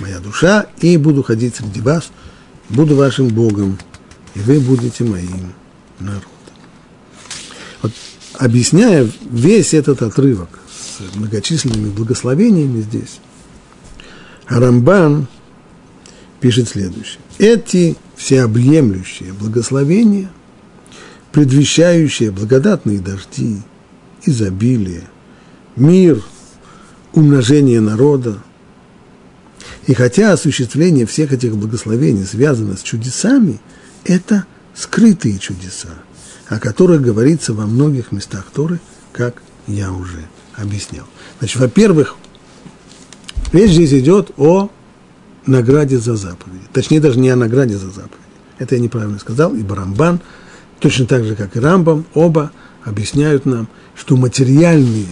[0.00, 2.10] моя душа, и буду ходить среди вас,
[2.68, 3.78] буду вашим Богом,
[4.34, 5.54] и вы будете моим
[5.98, 6.28] народом.
[7.82, 7.92] Вот,
[8.34, 13.18] объясняя весь этот отрывок с многочисленными благословениями здесь,
[14.46, 15.26] Арамбан
[16.40, 17.20] пишет следующее.
[17.38, 20.28] Эти всеобъемлющее благословение,
[21.30, 23.58] предвещающее благодатные дожди,
[24.24, 25.04] изобилие,
[25.76, 26.22] мир,
[27.12, 28.38] умножение народа.
[29.86, 33.60] И хотя осуществление всех этих благословений связано с чудесами,
[34.04, 35.90] это скрытые чудеса,
[36.48, 38.80] о которых говорится во многих местах Торы,
[39.12, 41.06] как я уже объяснял.
[41.38, 42.16] Значит, во-первых,
[43.52, 44.70] речь здесь идет о
[45.48, 46.64] награде за заповеди.
[46.72, 48.28] Точнее, даже не о награде за заповеди.
[48.58, 50.20] Это я неправильно сказал, и Барамбан,
[50.80, 52.50] точно так же, как и Рамбам, оба
[52.84, 55.06] объясняют нам, что материальные,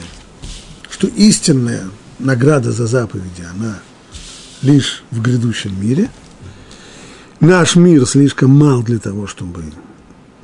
[0.91, 1.85] что истинная
[2.19, 3.79] награда за заповеди, она
[4.63, 6.11] лишь в грядущем мире.
[7.41, 9.65] Наш мир слишком мал для того, чтобы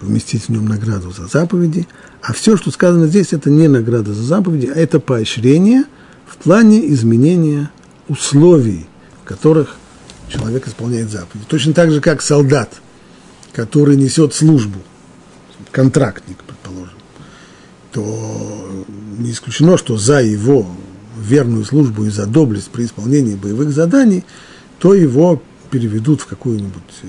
[0.00, 1.88] вместить в нем награду за заповеди,
[2.22, 5.84] а все, что сказано здесь, это не награда за заповеди, а это поощрение
[6.26, 7.70] в плане изменения
[8.08, 8.86] условий,
[9.22, 9.76] в которых
[10.32, 11.46] человек исполняет заповеди.
[11.48, 12.80] Точно так же, как солдат,
[13.52, 14.78] который несет службу,
[15.70, 16.94] контрактник, предположим,
[17.92, 18.84] то
[19.18, 20.66] не исключено, что за его
[21.18, 24.24] верную службу и за доблесть при исполнении боевых заданий,
[24.78, 27.06] то его переведут в какую-нибудь э,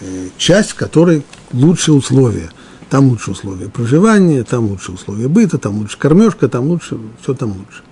[0.00, 2.50] э, часть, в которой лучшие условия.
[2.90, 7.50] Там лучше условия проживания, там лучше условия быта, там лучше кормежка, там лучше, все там
[7.50, 7.82] лучше.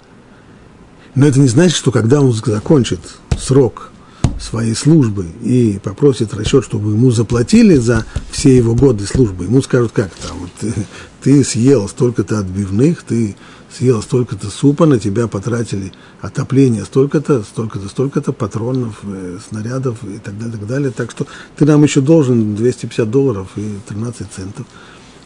[1.15, 3.01] Но это не значит, что когда он закончит
[3.39, 3.92] срок
[4.41, 9.93] своей службы и попросит расчет, чтобы ему заплатили за все его годы службы, ему скажут,
[9.93, 10.75] как там, вот ты,
[11.23, 13.37] ты съел столько-то отбивных, ты
[13.77, 20.39] съел столько-то супа, на тебя потратили отопление столько-то, столько-то, столько-то патронов, э, снарядов и так
[20.39, 20.91] далее, так далее.
[20.91, 24.67] Так что ты нам еще должен 250 долларов и 13 центов.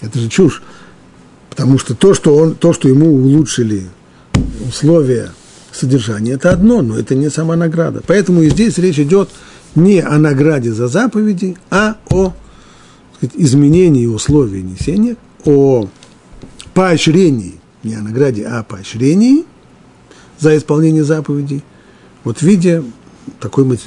[0.00, 0.62] Это же чушь.
[1.50, 3.88] Потому что то, что, он, то, что ему улучшили
[4.68, 5.32] условия
[5.76, 8.02] содержание это одно, но это не сама награда.
[8.06, 9.28] Поэтому и здесь речь идет
[9.74, 12.32] не о награде за заповеди, а о
[13.16, 15.88] сказать, изменении условий несения, о
[16.74, 19.44] поощрении не о награде, а о поощрении
[20.38, 21.62] за исполнение заповедей,
[22.24, 22.82] вот в виде
[23.40, 23.78] такой в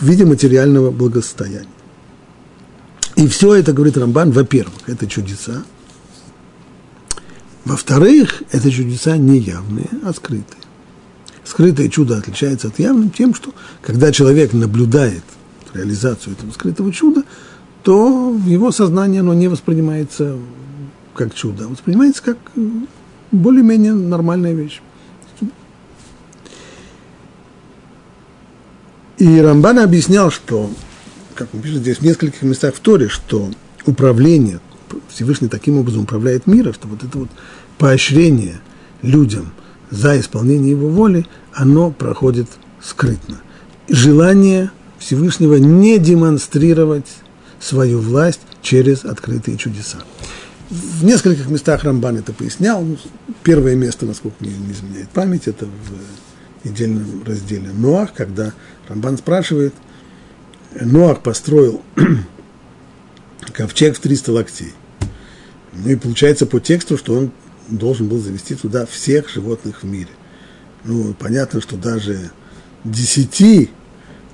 [0.00, 1.66] виде материального благосостояния.
[3.16, 5.62] И все это, говорит Рамбан, во-первых, это чудеса.
[7.70, 10.60] Во-вторых, это чудеса не явные, а скрытые.
[11.44, 15.22] Скрытое чудо отличается от явным тем, что когда человек наблюдает
[15.72, 17.22] реализацию этого скрытого чуда,
[17.84, 20.36] то в его сознании оно не воспринимается
[21.14, 22.38] как чудо, а воспринимается как
[23.30, 24.80] более-менее нормальная вещь.
[29.18, 30.72] И Рамбан объяснял, что,
[31.36, 33.48] как он пишет здесь в нескольких местах в Торе, что
[33.86, 34.58] управление,
[35.08, 37.28] Всевышний таким образом управляет миром, что вот это вот
[37.80, 38.60] поощрение
[39.00, 39.52] людям
[39.90, 42.46] за исполнение его воли, оно проходит
[42.80, 43.40] скрытно.
[43.88, 47.08] Желание Всевышнего не демонстрировать
[47.58, 49.98] свою власть через открытые чудеса.
[50.68, 52.86] В нескольких местах Рамбан это пояснял.
[53.42, 58.52] Первое место, насколько мне не изменяет память, это в недельном разделе Ноах, когда
[58.88, 59.72] Рамбан спрашивает,
[60.78, 61.80] Ноах построил
[63.52, 64.74] ковчег в 300 локтей.
[65.72, 67.32] Ну и получается по тексту, что он
[67.70, 70.10] должен был завести туда всех животных в мире.
[70.84, 72.30] Ну, понятно, что даже
[72.84, 73.70] десяти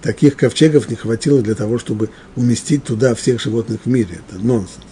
[0.03, 4.21] таких ковчегов не хватило для того, чтобы уместить туда всех животных в мире.
[4.29, 4.87] Это нонсенс.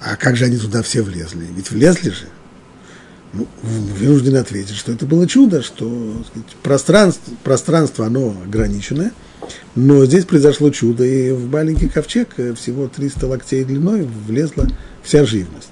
[0.00, 1.46] А как же они туда все влезли?
[1.54, 2.26] Ведь влезли же.
[3.32, 9.12] Ну, вынуждены ответить, что это было чудо, что сказать, пространство, пространство оно ограниченное,
[9.74, 14.66] но здесь произошло чудо, и в маленький ковчег э, всего 300 локтей длиной влезла
[15.02, 15.68] вся живность.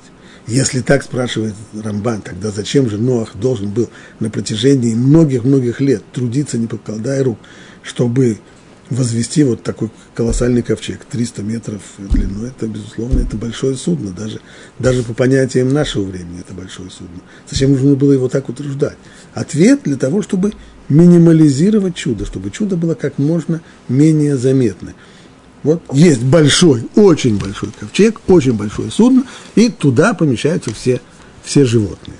[0.47, 3.91] Если так спрашивает Рамбан, тогда зачем же Ноах должен был
[4.21, 7.39] на протяжении многих-многих лет трудиться, не покладая рук,
[7.83, 8.39] чтобы
[8.89, 14.41] возвести вот такой колоссальный ковчег, 300 метров длину, это, безусловно, это большое судно, даже,
[14.79, 17.21] даже по понятиям нашего времени это большое судно.
[17.51, 18.97] Зачем нужно было его так утруждать?
[19.35, 20.53] Ответ для того, чтобы
[20.89, 24.95] минимализировать чудо, чтобы чудо было как можно менее заметно.
[25.67, 29.25] Вот есть большой, очень большой ковчег, очень большое судно,
[29.57, 31.01] и туда помещаются все,
[31.43, 32.17] все животные.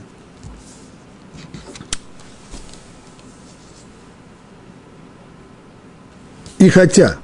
[6.59, 7.19] И хотя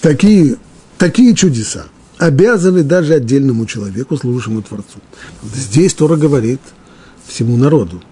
[0.00, 0.56] такие,
[0.98, 1.84] такие чудеса
[2.18, 4.98] обязаны даже отдельному человеку, служащему Творцу.
[5.54, 6.60] Здесь Тора говорит
[7.28, 8.02] всему народу.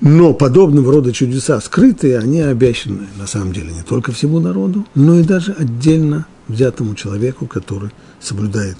[0.00, 5.18] Но подобного рода чудеса скрытые, они обещаны на самом деле не только всему народу, но
[5.18, 7.90] и даже отдельно взятому человеку, который
[8.20, 8.76] соблюдает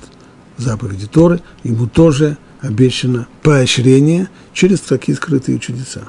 [0.57, 6.03] заповеди Торы, ему тоже обещано поощрение через такие скрытые чудеса.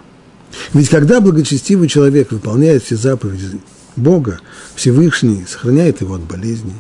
[0.74, 3.60] Ведь когда благочестивый человек выполняет все заповеди
[3.96, 4.40] Бога,
[4.76, 6.76] Всевышний сохраняет его от болезней,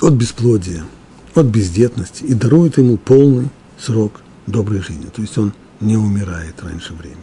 [0.00, 0.84] от бесплодия,
[1.34, 5.08] от бездетности и дарует ему полный срок доброй жизни.
[5.14, 7.20] То есть он не умирает раньше времени.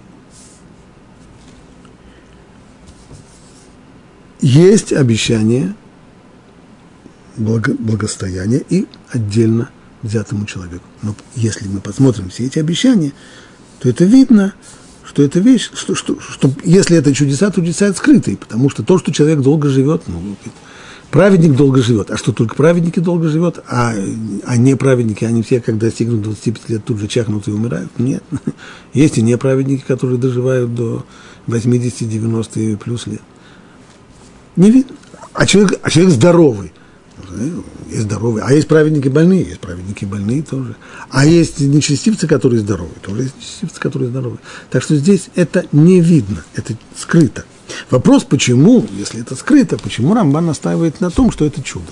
[4.42, 5.74] Есть обещание
[7.38, 9.70] благо, благостояния и отдельно
[10.02, 10.84] взятому человеку.
[11.02, 13.14] Но если мы посмотрим все эти обещания,
[13.80, 14.54] то это видно,
[15.06, 18.98] что это вещь, что, что, что если это чудеса, то чудеса скрытые, потому что то,
[18.98, 20.36] что человек долго живет, ну,
[21.14, 23.94] праведник долго живет, а что только праведники долго живет, а,
[24.46, 27.92] а не праведники, они все, когда достигнут 25 лет, тут же чахнут и умирают.
[28.00, 28.24] Нет.
[28.94, 31.06] Есть и неправедники, которые доживают до
[31.48, 33.22] 80-90 и плюс лет.
[34.56, 34.96] Не видно.
[35.34, 36.74] А человек, а человек здоровый–
[37.90, 40.76] есть здоровые, а есть праведники больные, есть праведники больные тоже.
[41.10, 44.38] А есть нечестивцы, которые здоровы, тоже есть нечестивцы, которые здоровы.
[44.70, 47.46] Так что здесь это не видно, это скрыто.
[47.90, 51.92] Вопрос, почему, если это скрыто, почему Рамбан настаивает на том, что это чудо?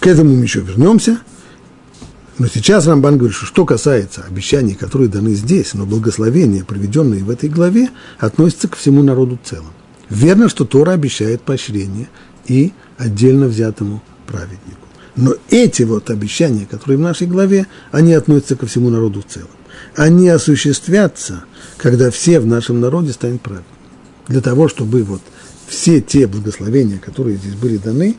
[0.00, 1.20] К этому мы еще вернемся.
[2.38, 7.28] Но сейчас Рамбан говорит, что что касается обещаний, которые даны здесь, но благословения, проведенные в
[7.28, 9.72] этой главе, относятся к всему народу целом.
[10.08, 12.08] Верно, что Тора обещает поощрение
[12.46, 14.88] и отдельно взятому праведнику.
[15.16, 19.50] Но эти вот обещания, которые в нашей главе, они относятся ко всему народу в целом.
[20.00, 21.44] Они осуществятся,
[21.76, 23.76] когда все в нашем народе станут праведными.
[24.28, 25.20] Для того, чтобы вот
[25.68, 28.16] все те благословения, которые здесь были даны,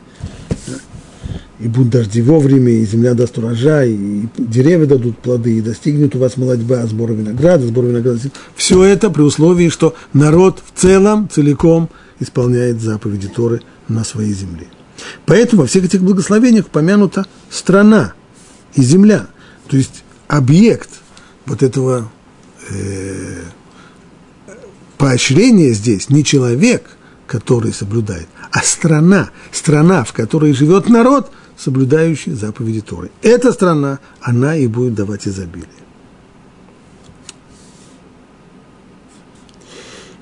[1.58, 6.20] и будут дожди вовремя, и земля даст урожай, и деревья дадут плоды, и достигнет у
[6.20, 8.20] вас молодьба, сбора винограда, сбор винограда.
[8.54, 14.68] Все это при условии, что народ в целом, целиком исполняет заповеди Торы на своей земле.
[15.26, 18.12] Поэтому во всех этих благословениях упомянута страна
[18.76, 19.26] и земля,
[19.66, 21.01] то есть объект
[21.46, 22.10] вот этого
[22.70, 23.42] э,
[24.98, 32.80] поощрения здесь не человек, который соблюдает, а страна, страна, в которой живет народ, соблюдающий заповеди
[32.80, 33.10] Торы.
[33.22, 35.68] Эта страна, она и будет давать изобилие.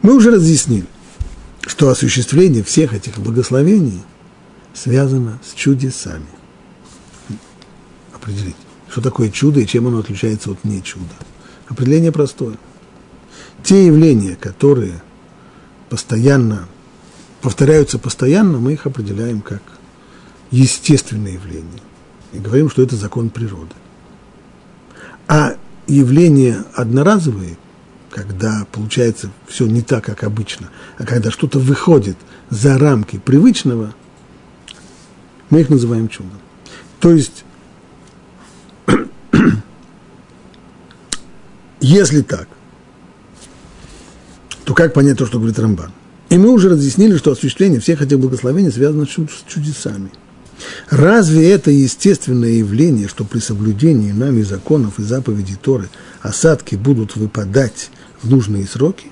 [0.02, 0.86] Мы уже разъяснили,
[1.66, 4.02] что осуществление всех этих благословений
[4.72, 6.26] связано с чудесами.
[8.14, 8.56] Определить,
[8.91, 11.14] что такое чудо и чем оно отличается от не чуда.
[11.68, 12.57] Определение простое.
[13.62, 15.03] Те явления, которые
[15.88, 16.68] постоянно
[17.41, 19.62] повторяются постоянно, мы их определяем как
[20.51, 21.80] естественные явления.
[22.32, 23.74] И говорим, что это закон природы.
[25.28, 27.57] А явления одноразовые–
[28.11, 30.68] когда получается все не так, как обычно,
[30.99, 32.16] а когда что-то выходит
[32.51, 33.95] за рамки привычного,
[35.49, 36.38] мы их называем чудом.
[36.99, 37.45] То есть,
[41.91, 42.47] если так,
[44.64, 45.91] то как понять то, что говорит Рамбан?
[46.28, 50.12] И мы уже разъяснили, что осуществление всех этих благословений связано с чудесами.
[50.88, 55.88] Разве это естественное явление, что при соблюдении нами законов и заповедей Торы
[56.20, 57.91] осадки будут выпадать
[58.22, 59.07] в нужные сроки?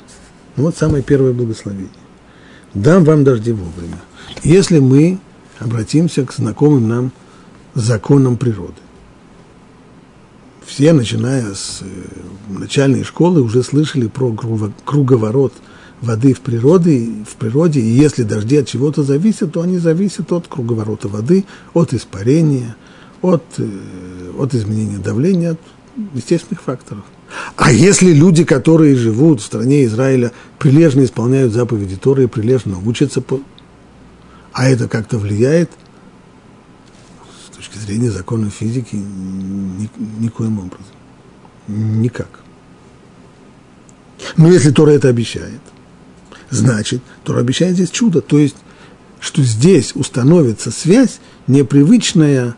[0.55, 1.89] Ну, вот самое первое благословение.
[2.75, 3.99] Дам вам дожди вовремя.
[4.45, 5.19] Если мы
[5.59, 7.13] обратимся к знакомым нам
[7.75, 8.77] законам природы.
[10.69, 11.87] Все, начиная с э,
[12.51, 14.31] начальной школы, уже слышали про
[14.85, 15.55] круговорот
[16.03, 20.47] воды в природе, в природе, и если дожди от чего-то зависят, то они зависят от
[20.47, 22.77] круговорота воды, от испарения,
[23.23, 23.67] от, э,
[24.39, 25.61] от изменения давления, от
[26.13, 27.05] естественных факторов.
[27.57, 33.23] А если люди, которые живут в стране Израиля, прилежно исполняют заповеди Торы и прилежно учатся,
[34.53, 35.71] а это как-то влияет
[37.69, 39.89] точки зрения закона физики ни,
[40.21, 40.87] никоим образом.
[41.67, 42.41] Никак.
[44.37, 45.61] Но если Тора это обещает,
[46.51, 48.57] значит, Тора обещает здесь чудо, то есть,
[49.21, 52.57] что здесь установится связь, непривычная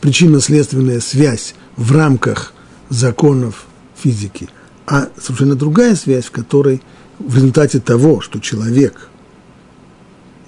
[0.00, 2.54] причинно-следственная связь в рамках
[2.88, 4.48] законов физики,
[4.86, 6.82] а совершенно другая связь, в которой
[7.18, 9.08] в результате того, что человек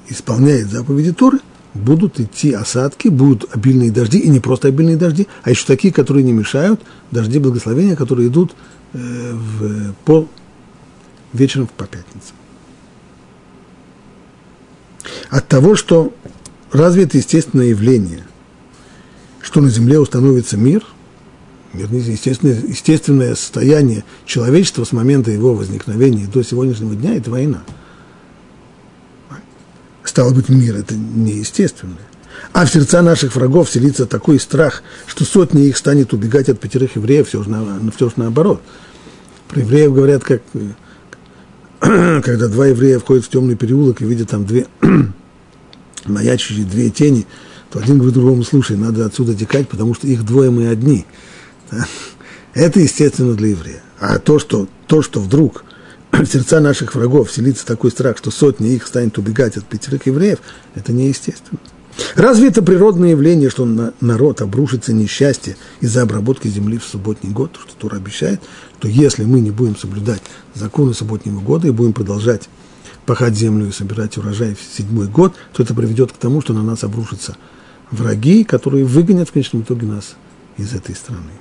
[0.09, 1.39] исполняет заповеди Торы,
[1.75, 6.25] будут идти осадки, будут обильные дожди, и не просто обильные дожди, а еще такие, которые
[6.25, 8.55] не мешают, дожди благословения, которые идут
[8.93, 8.99] э,
[9.33, 10.29] в, по
[11.33, 12.37] вечером по пятницам.
[15.31, 16.13] От того, что
[16.71, 18.25] разве это естественное явление,
[19.41, 20.85] что на земле установится мир–
[21.75, 27.63] естественное, естественное состояние человечества с момента его возникновения до сегодняшнего дня– это война.
[30.13, 31.97] Стало быть, мир– это неестественное.
[32.53, 36.97] А в сердца наших врагов селится такой страх, что сотни их станет убегать от пятерых
[36.97, 38.61] евреев, все же, на, все же наоборот.
[39.49, 40.43] Про евреев говорят, как
[41.81, 44.67] когда два еврея входят в темный переулок и видят там две
[46.05, 47.27] маячащие две тени,
[47.71, 51.07] то один говорит другому, слушай, надо отсюда текать, потому что их двое, мы одни.
[52.53, 53.83] Это естественно для еврея.
[53.99, 55.65] А то, что, то, что вдруг
[56.13, 60.39] в сердца наших врагов селится такой страх, что сотни их станет убегать от пятерых евреев,
[60.75, 61.59] это неестественно.
[62.15, 67.59] Разве это природное явление, что на народ обрушится несчастье из-за обработки земли в субботний год,
[67.61, 68.41] что Тура обещает,
[68.79, 70.23] то если мы не будем соблюдать
[70.55, 72.49] законы субботнего года и будем продолжать
[73.05, 76.63] пахать землю и собирать урожай в седьмой год, то это приведет к тому, что на
[76.63, 77.37] нас обрушатся
[77.91, 80.17] враги, которые выгонят в конечном итоге нас
[80.57, 81.33] из этой страны.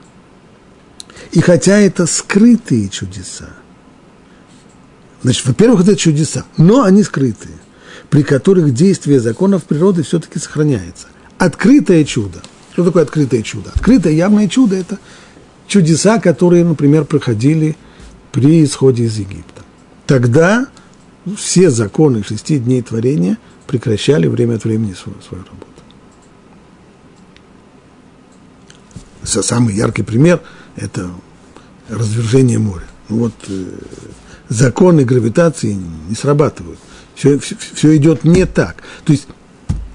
[1.32, 3.50] И хотя это скрытые чудеса,
[5.24, 7.56] значит, во-первых, это чудеса, но они скрытые,
[8.10, 11.08] при которых действие законов природы все-таки сохраняется.
[11.38, 12.42] Открытое чудо.
[12.74, 13.72] Что такое открытое чудо?
[13.74, 15.00] Открытое явное чудо– это
[15.68, 17.76] чудеса, которые, например, проходили
[18.32, 19.62] при исходе из Египта.
[20.08, 20.68] Тогда
[21.38, 25.68] все законы шести дней творения прекращали время от времени свою, свою работу.
[29.24, 30.42] Самый яркий пример–
[30.76, 31.12] это
[31.90, 32.88] развержение моря.
[33.10, 33.66] Ну вот э,
[34.52, 35.78] законы гравитации
[36.10, 36.78] не срабатывают.
[37.16, 38.84] Все, все, все идет не так.
[39.06, 39.28] То есть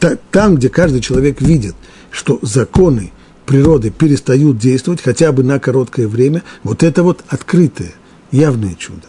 [0.00, 1.74] та, там, где каждый человек видит,
[2.10, 3.12] что законы
[3.44, 7.92] природы перестают действовать хотя бы на короткое время, вот это вот открытое,
[8.32, 9.06] явное чудо.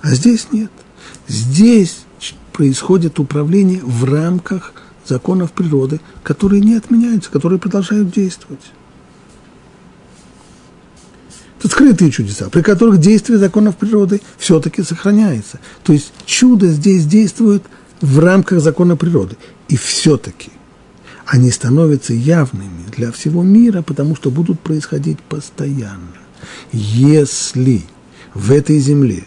[0.00, 0.70] А здесь нет.
[1.28, 1.98] Здесь
[2.52, 4.72] происходит управление в рамках
[5.04, 8.72] законов природы, которые не отменяются, которые продолжают действовать.
[11.60, 15.60] Это скрытые чудеса, при которых действие законов природы все-таки сохраняется.
[15.82, 17.62] То есть чудо здесь действует
[18.00, 19.36] в рамках закона природы.
[19.68, 20.50] И все-таки
[21.26, 26.16] они становятся явными для всего мира, потому что будут происходить постоянно.
[26.72, 27.82] Если
[28.32, 29.24] в этой земле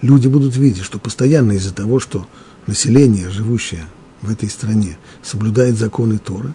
[0.00, 2.26] люди будут видеть, что постоянно из-за того, что
[2.66, 3.84] население, живущее
[4.22, 6.54] в этой стране, соблюдает законы Торы,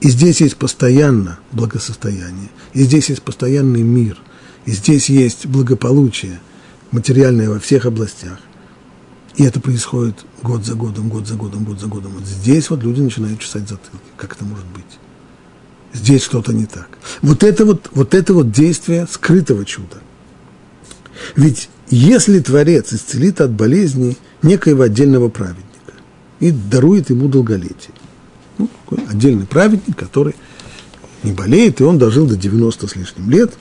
[0.00, 4.18] и здесь есть постоянно благосостояние, и здесь есть постоянный мир,
[4.66, 6.40] и здесь есть благополучие
[6.90, 8.38] материальное во всех областях.
[9.36, 12.12] И это происходит год за годом, год за годом, год за годом.
[12.12, 14.04] Вот здесь вот люди начинают чесать затылки.
[14.16, 14.84] Как это может быть?
[15.92, 16.88] Здесь что-то не так.
[17.22, 19.98] Вот это вот, вот это вот действие скрытого чуда.
[21.36, 25.64] Ведь если Творец исцелит от болезни некоего отдельного праведника
[26.40, 27.94] и дарует ему долголетие,
[28.58, 30.34] ну, такой отдельный праведник, который
[31.22, 33.52] не болеет, и он дожил до 90 с лишним лет,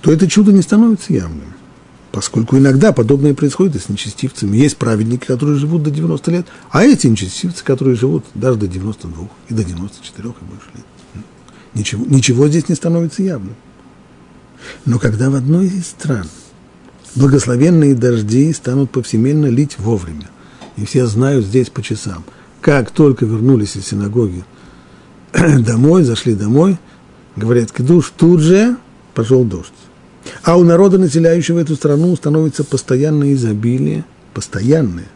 [0.00, 1.54] то это чудо не становится явным.
[2.12, 4.56] Поскольку иногда подобное происходит и с нечестивцами.
[4.56, 9.28] Есть праведники, которые живут до 90 лет, а эти нечестивцы, которые живут даже до 92
[9.48, 11.24] и до 94 и больше лет.
[11.74, 13.54] Ничего, ничего здесь не становится явным.
[14.84, 16.26] Но когда в одной из стран
[17.14, 20.28] благословенные дожди станут повсеменно лить вовремя,
[20.76, 22.24] и все знают здесь по часам,
[22.60, 24.44] как только вернулись из синагоги
[25.32, 26.78] домой, зашли домой,
[27.36, 28.76] говорят, кидуш, тут же
[29.14, 29.72] пошел дождь.
[30.42, 34.04] А у народа, населяющего эту страну, становится постоянное изобилие,
[34.34, 35.08] постоянное,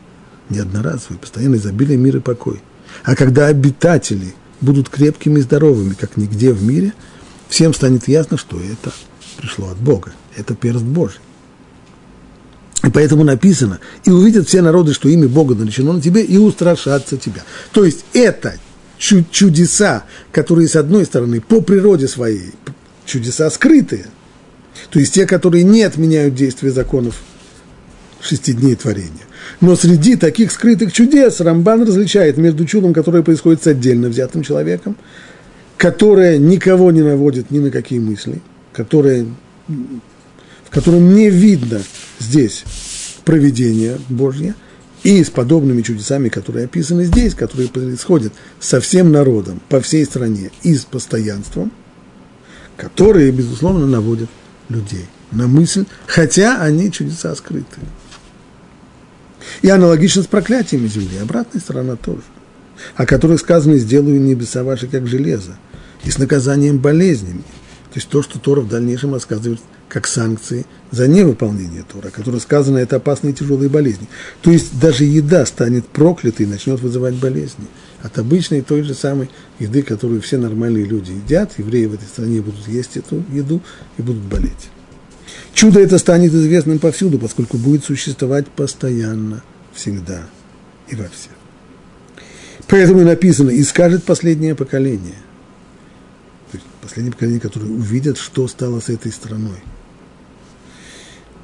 [0.49, 2.63] не одноразовое, постоянное изобилие мира и покой.
[3.05, 6.95] А когда обитатели будут крепкими и здоровыми, как нигде в мире,
[7.49, 8.93] всем станет ясно, что это
[9.37, 11.21] пришло от Бога, это перст Божий.
[12.85, 17.17] И поэтому написано, и увидят все народы, что имя Бога наречено на тебе, и устрашатся
[17.17, 17.43] тебя.
[17.73, 18.55] То есть это
[18.99, 22.53] чудеса, которые, с одной стороны, по природе своей,
[23.05, 24.07] чудеса скрытые,
[24.91, 27.23] то есть те, которые не отменяют действия законов
[28.21, 29.27] шести дней творения.
[29.61, 34.97] Но среди таких скрытых чудес Рамбан различает между чудом, которое происходит с отдельно взятым человеком,
[35.77, 38.41] которое никого не наводит ни на какие мысли,
[38.73, 39.27] которое,
[40.73, 41.83] в котором не видно
[42.19, 42.65] здесь
[43.27, 44.55] проведение Божье,
[45.03, 50.51] и с подобными чудесами, которые описаны здесь, которые происходят со всем народом по всей стране
[50.63, 51.73] и с постоянством,
[52.79, 54.31] которые, безусловно, наводят
[54.71, 57.87] людей на мысль, хотя они чудеса скрытые.
[59.61, 62.23] И аналогично с проклятиями земли, обратная сторона тоже,
[62.95, 65.59] о которых сказано «сделаю небеса ваши, как железо»,
[66.05, 67.43] и с наказанием болезнями.
[67.93, 69.61] То есть то, что Тора в дальнейшем рассказывает
[69.93, 74.09] как санкции за невыполнение Тора, о котором сказано, это опасные тяжелые болезни.
[74.41, 77.67] То есть даже еда станет проклятой и начнет вызывать болезни.
[78.01, 79.29] От обычной той же самой
[79.59, 83.61] еды, которую все нормальные люди едят, евреи в этой стране будут есть эту еду
[83.99, 84.71] и будут болеть.
[85.53, 89.43] Чудо это станет известным повсюду, поскольку будет существовать постоянно,
[89.75, 90.23] всегда
[90.89, 91.33] и во всех.
[92.67, 95.21] Поэтому и написано, и скажет последнее поколение.
[96.51, 99.61] То есть последнее поколение, которое увидят, что стало с этой страной.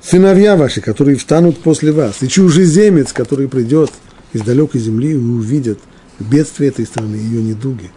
[0.02, 3.90] Сыновья ваши, которые встанут после вас, и чужеземец, который придет
[4.32, 5.78] из далекой земли и увидят
[6.20, 7.90] бедствие этой страны, ее недуги.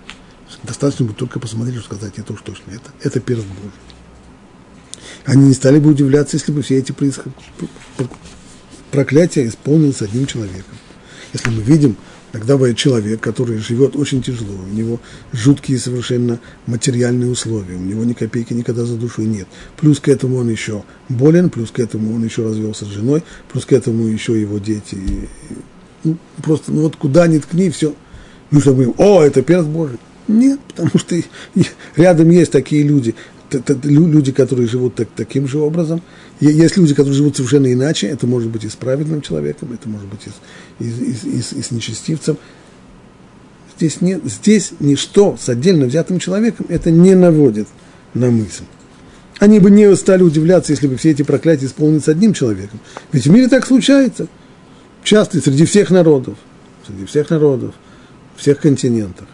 [0.63, 3.71] Достаточно будет только посмотреть и сказать, это уж точно, это, это перст Божий.
[5.25, 6.93] Они не стали бы удивляться, если бы все эти
[8.91, 10.77] проклятия исполнились одним человеком.
[11.33, 11.95] Если мы видим,
[12.32, 14.99] Тогда бывает человек, который живет очень тяжело, у него
[15.34, 19.47] жуткие совершенно материальные условия, у него ни копейки никогда за душой нет.
[19.77, 23.65] Плюс к этому он еще болен, плюс к этому он еще развелся с женой, плюс
[23.65, 24.97] к этому еще его дети.
[26.05, 27.93] Ну, просто, ну вот куда ни ткни, все.
[28.49, 29.97] Ну, чтобы, о, это перст Божий.
[30.27, 31.15] Нет, потому что
[31.97, 33.13] рядом есть такие люди,
[33.84, 36.01] люди, которые живут так, таким же образом.
[36.39, 38.07] Есть люди, которые живут совершенно иначе.
[38.07, 40.34] Это может быть и с праведным человеком, это может быть и с,
[40.82, 42.38] и, и, и, и с нечестивцем.
[43.77, 47.67] Здесь, нет, здесь ничто с отдельно взятым человеком это не наводит
[48.13, 48.63] на мысль.
[49.39, 52.79] Они бы не стали удивляться, если бы все эти проклятия исполнились одним человеком.
[53.11, 54.27] Ведь в мире так случается.
[55.03, 56.38] Часто среди всех народов.
[56.86, 57.73] Среди всех народов,
[58.38, 59.27] всех континентов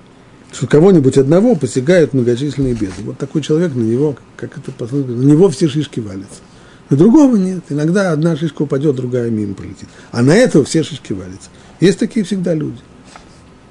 [0.51, 2.93] что кого-нибудь одного посягают многочисленные беды.
[3.03, 6.41] Вот такой человек на него, как это на него все шишки валятся.
[6.89, 7.63] На другого нет.
[7.69, 9.89] Иногда одна шишка упадет, другая мимо пролетит.
[10.11, 11.49] А на этого все шишки валятся.
[11.79, 12.79] Есть такие всегда люди.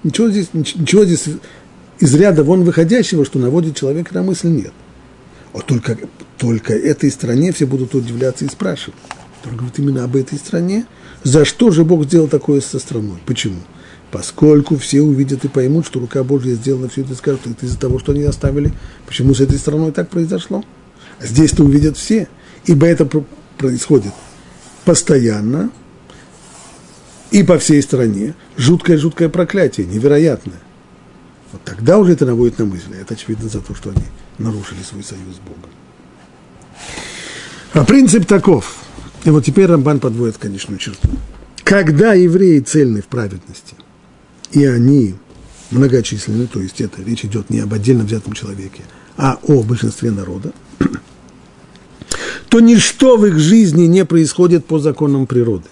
[0.02, 1.24] Ничего здесь, ничего здесь
[1.98, 4.72] из ряда вон выходящего, что наводит человека на мысль, нет.
[5.54, 5.98] А только,
[6.36, 9.00] только этой стране все будут удивляться и спрашивать.
[9.42, 10.86] Только вот именно об этой стране.
[11.22, 13.18] За что же Бог сделал такое со страной?
[13.24, 13.60] Почему?
[14.10, 17.98] поскольку все увидят и поймут, что рука Божья сделала все это, скажут, это из-за того,
[17.98, 18.72] что они оставили,
[19.06, 20.64] почему с этой страной так произошло.
[21.20, 22.28] А здесь-то увидят все,
[22.66, 23.08] ибо это
[23.56, 24.12] происходит
[24.84, 25.70] постоянно
[27.30, 28.34] и по всей стране.
[28.56, 30.60] Жуткое-жуткое проклятие, невероятное.
[31.52, 32.94] Вот тогда уже это наводит на мысль.
[33.00, 34.04] Это очевидно за то, что они
[34.38, 35.70] нарушили свой союз с Богом.
[37.72, 38.76] А принцип таков.
[39.24, 41.08] И вот теперь Рамбан подводит конечную черту.
[41.64, 43.74] Когда евреи цельны в праведности,
[44.52, 45.16] и они
[45.72, 48.82] многочисленны, то есть это речь идет не об отдельно взятом человеке,
[49.16, 50.52] а о большинстве народа,
[52.56, 55.68] то ничто в их жизни не происходит по законам природы.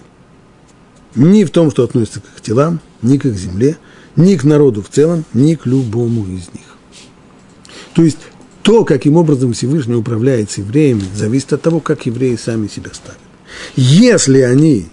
[1.15, 3.79] Ни в том, что относится к их телам, ни к их земле,
[4.15, 6.77] ни к народу в целом, ни к любому из них.
[7.95, 8.19] То есть
[8.61, 13.17] то, каким образом Всевышний управляет с евреями, зависит от того, как евреи сами себя ставят.
[13.75, 14.85] Если они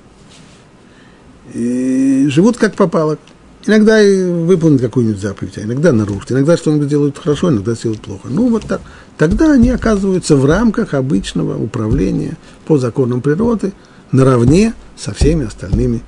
[1.53, 3.19] э, живут как попало,
[3.67, 8.29] иногда выполнят какую-нибудь заповедь, а иногда нарушат, иногда что-нибудь делают хорошо, иногда делают плохо.
[8.29, 8.81] Ну, вот так.
[9.19, 12.37] Тогда они оказываются в рамках обычного управления
[12.67, 13.73] по законам природы
[14.11, 16.03] наравне со всеми остальными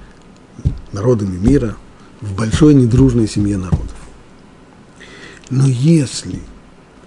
[0.92, 1.76] народами мира
[2.20, 3.94] в большой недружной семье народов.
[5.50, 6.40] Но если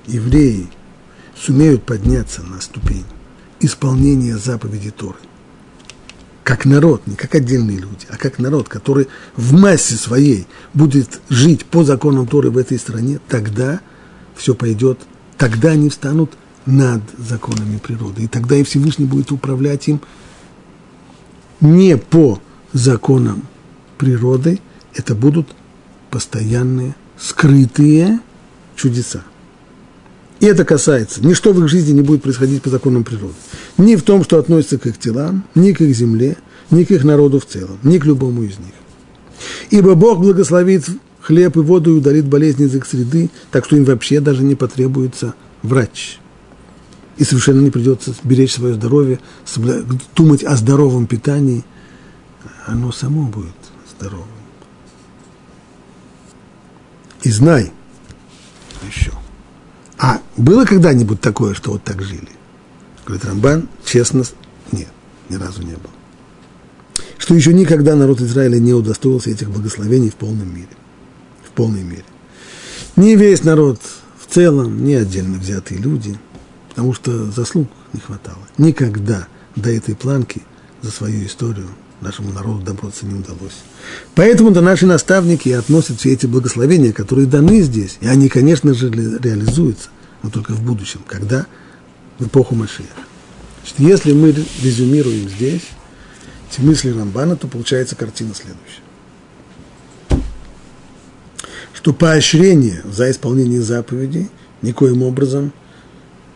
[0.05, 0.67] евреи
[1.35, 3.05] сумеют подняться на ступень
[3.59, 5.17] исполнения заповеди Торы,
[6.47, 11.65] как народ, не как отдельные люди, а как народ, который в массе своей будет жить
[11.65, 13.81] по законам Торы в этой стране, тогда
[14.33, 14.97] все пойдет,
[15.37, 16.31] тогда они встанут
[16.65, 18.23] над законами природы.
[18.23, 19.99] И тогда и Всевышний будет управлять им
[21.59, 22.41] не по
[22.71, 23.43] законам
[23.97, 24.61] природы,
[24.93, 25.49] это будут
[26.11, 28.21] постоянные, скрытые
[28.77, 29.23] чудеса.
[30.39, 33.33] И это касается, ничто в их жизни не будет происходить по законам природы.
[33.77, 36.37] Ни в том, что относится к их телам, ни к их земле,
[36.69, 38.73] ни к их народу в целом, ни к любому из них.
[39.71, 40.85] Ибо Бог благословит
[41.21, 44.55] хлеб и воду и удалит болезни из их среды, так что им вообще даже не
[44.55, 45.33] потребуется
[45.63, 46.19] врач.
[47.17, 49.19] И совершенно не придется беречь свое здоровье,
[50.15, 51.65] думать о здоровом питании.
[52.67, 53.55] Оно само будет
[53.97, 54.27] здоровым.
[57.23, 57.71] И знай
[58.87, 59.11] еще–
[59.97, 62.29] а было когда-нибудь такое, что вот так жили?
[63.05, 64.23] Говорит Рамбан, честно,
[64.71, 64.89] нет,
[65.29, 65.93] ни разу не было.
[67.17, 70.69] Что еще никогда народ Израиля не удостоился этих благословений в полном мире.
[71.43, 72.05] В полной мере.
[72.95, 73.79] Не весь народ
[74.19, 76.17] в целом, не отдельно взятые люди,
[76.69, 78.47] потому что заслуг не хватало.
[78.57, 80.43] Никогда до этой планки
[80.81, 81.69] за свою историю
[82.01, 83.63] нашему народу добраться не удалось.
[84.15, 89.89] Поэтому-то наши наставники относят все эти благословения, которые даны здесь, и они, конечно же, реализуются,
[90.23, 91.45] но только в будущем, когда?
[92.19, 92.89] В эпоху Машиях.
[93.61, 94.31] Значит, если мы
[94.61, 95.63] резюмируем здесь
[96.51, 98.81] эти мысли Рамбана, то получается картина следующая.
[101.73, 104.29] Что поощрение за исполнение заповедей
[104.61, 105.51] никоим образом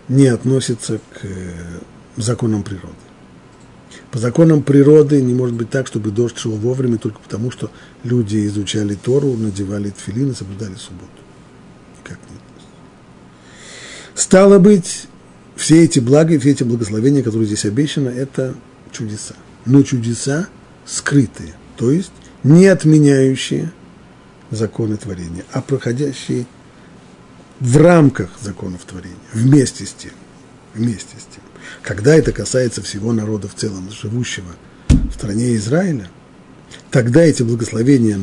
[0.07, 1.53] не относится к э,
[2.17, 2.95] законам природы.
[4.11, 7.71] По законам природы не может быть так, чтобы дождь шел вовремя только потому, что
[8.03, 11.07] люди изучали Тору, надевали тфилин и соблюдали субботу.
[12.03, 12.41] Никак нет.
[14.13, 15.07] Стало быть,
[15.55, 18.53] все эти блага и все эти благословения, которые здесь обещаны, это
[18.91, 19.35] чудеса.
[19.65, 20.49] Но чудеса
[20.85, 22.11] скрытые, то есть
[22.43, 23.71] не отменяющие
[24.49, 26.47] законы творения, а проходящие
[27.61, 30.11] в рамках законов творения, вместе с тем,
[30.73, 31.43] вместе с тем.
[31.81, 34.51] Когда это касается всего народа в целом, живущего
[34.89, 36.09] в стране Израиля,
[36.89, 38.19] тогда эти благословения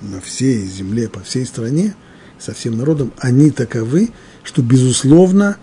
[0.00, 1.94] на всей земле, по всей стране,
[2.38, 4.10] со всем народом, они таковы,
[4.42, 5.56] что, безусловно,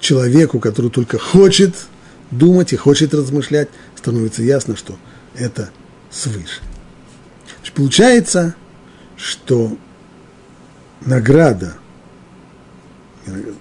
[0.00, 1.74] человеку, который только хочет
[2.30, 4.98] думать и хочет размышлять, становится ясно, что
[5.34, 5.70] это
[6.10, 6.60] свыше.
[7.56, 8.54] Значит, получается,
[9.16, 9.76] что
[11.04, 11.76] награда,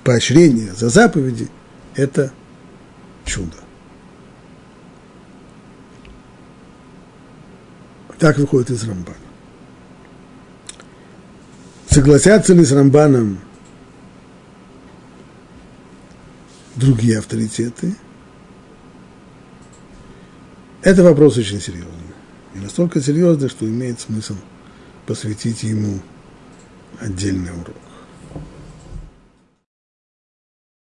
[0.03, 1.49] поощрение за заповеди–
[1.95, 2.31] это
[3.29, 3.55] чудо.
[8.17, 9.15] Так выходит из Рамбана.
[11.89, 13.39] Согласятся ли с Рамбаном
[16.75, 17.95] другие авторитеты?
[20.81, 21.93] Это вопрос очень серьезный.
[22.55, 24.35] И настолько серьезный, что имеет смысл
[25.05, 25.99] посвятить ему
[26.99, 27.75] отдельный урок.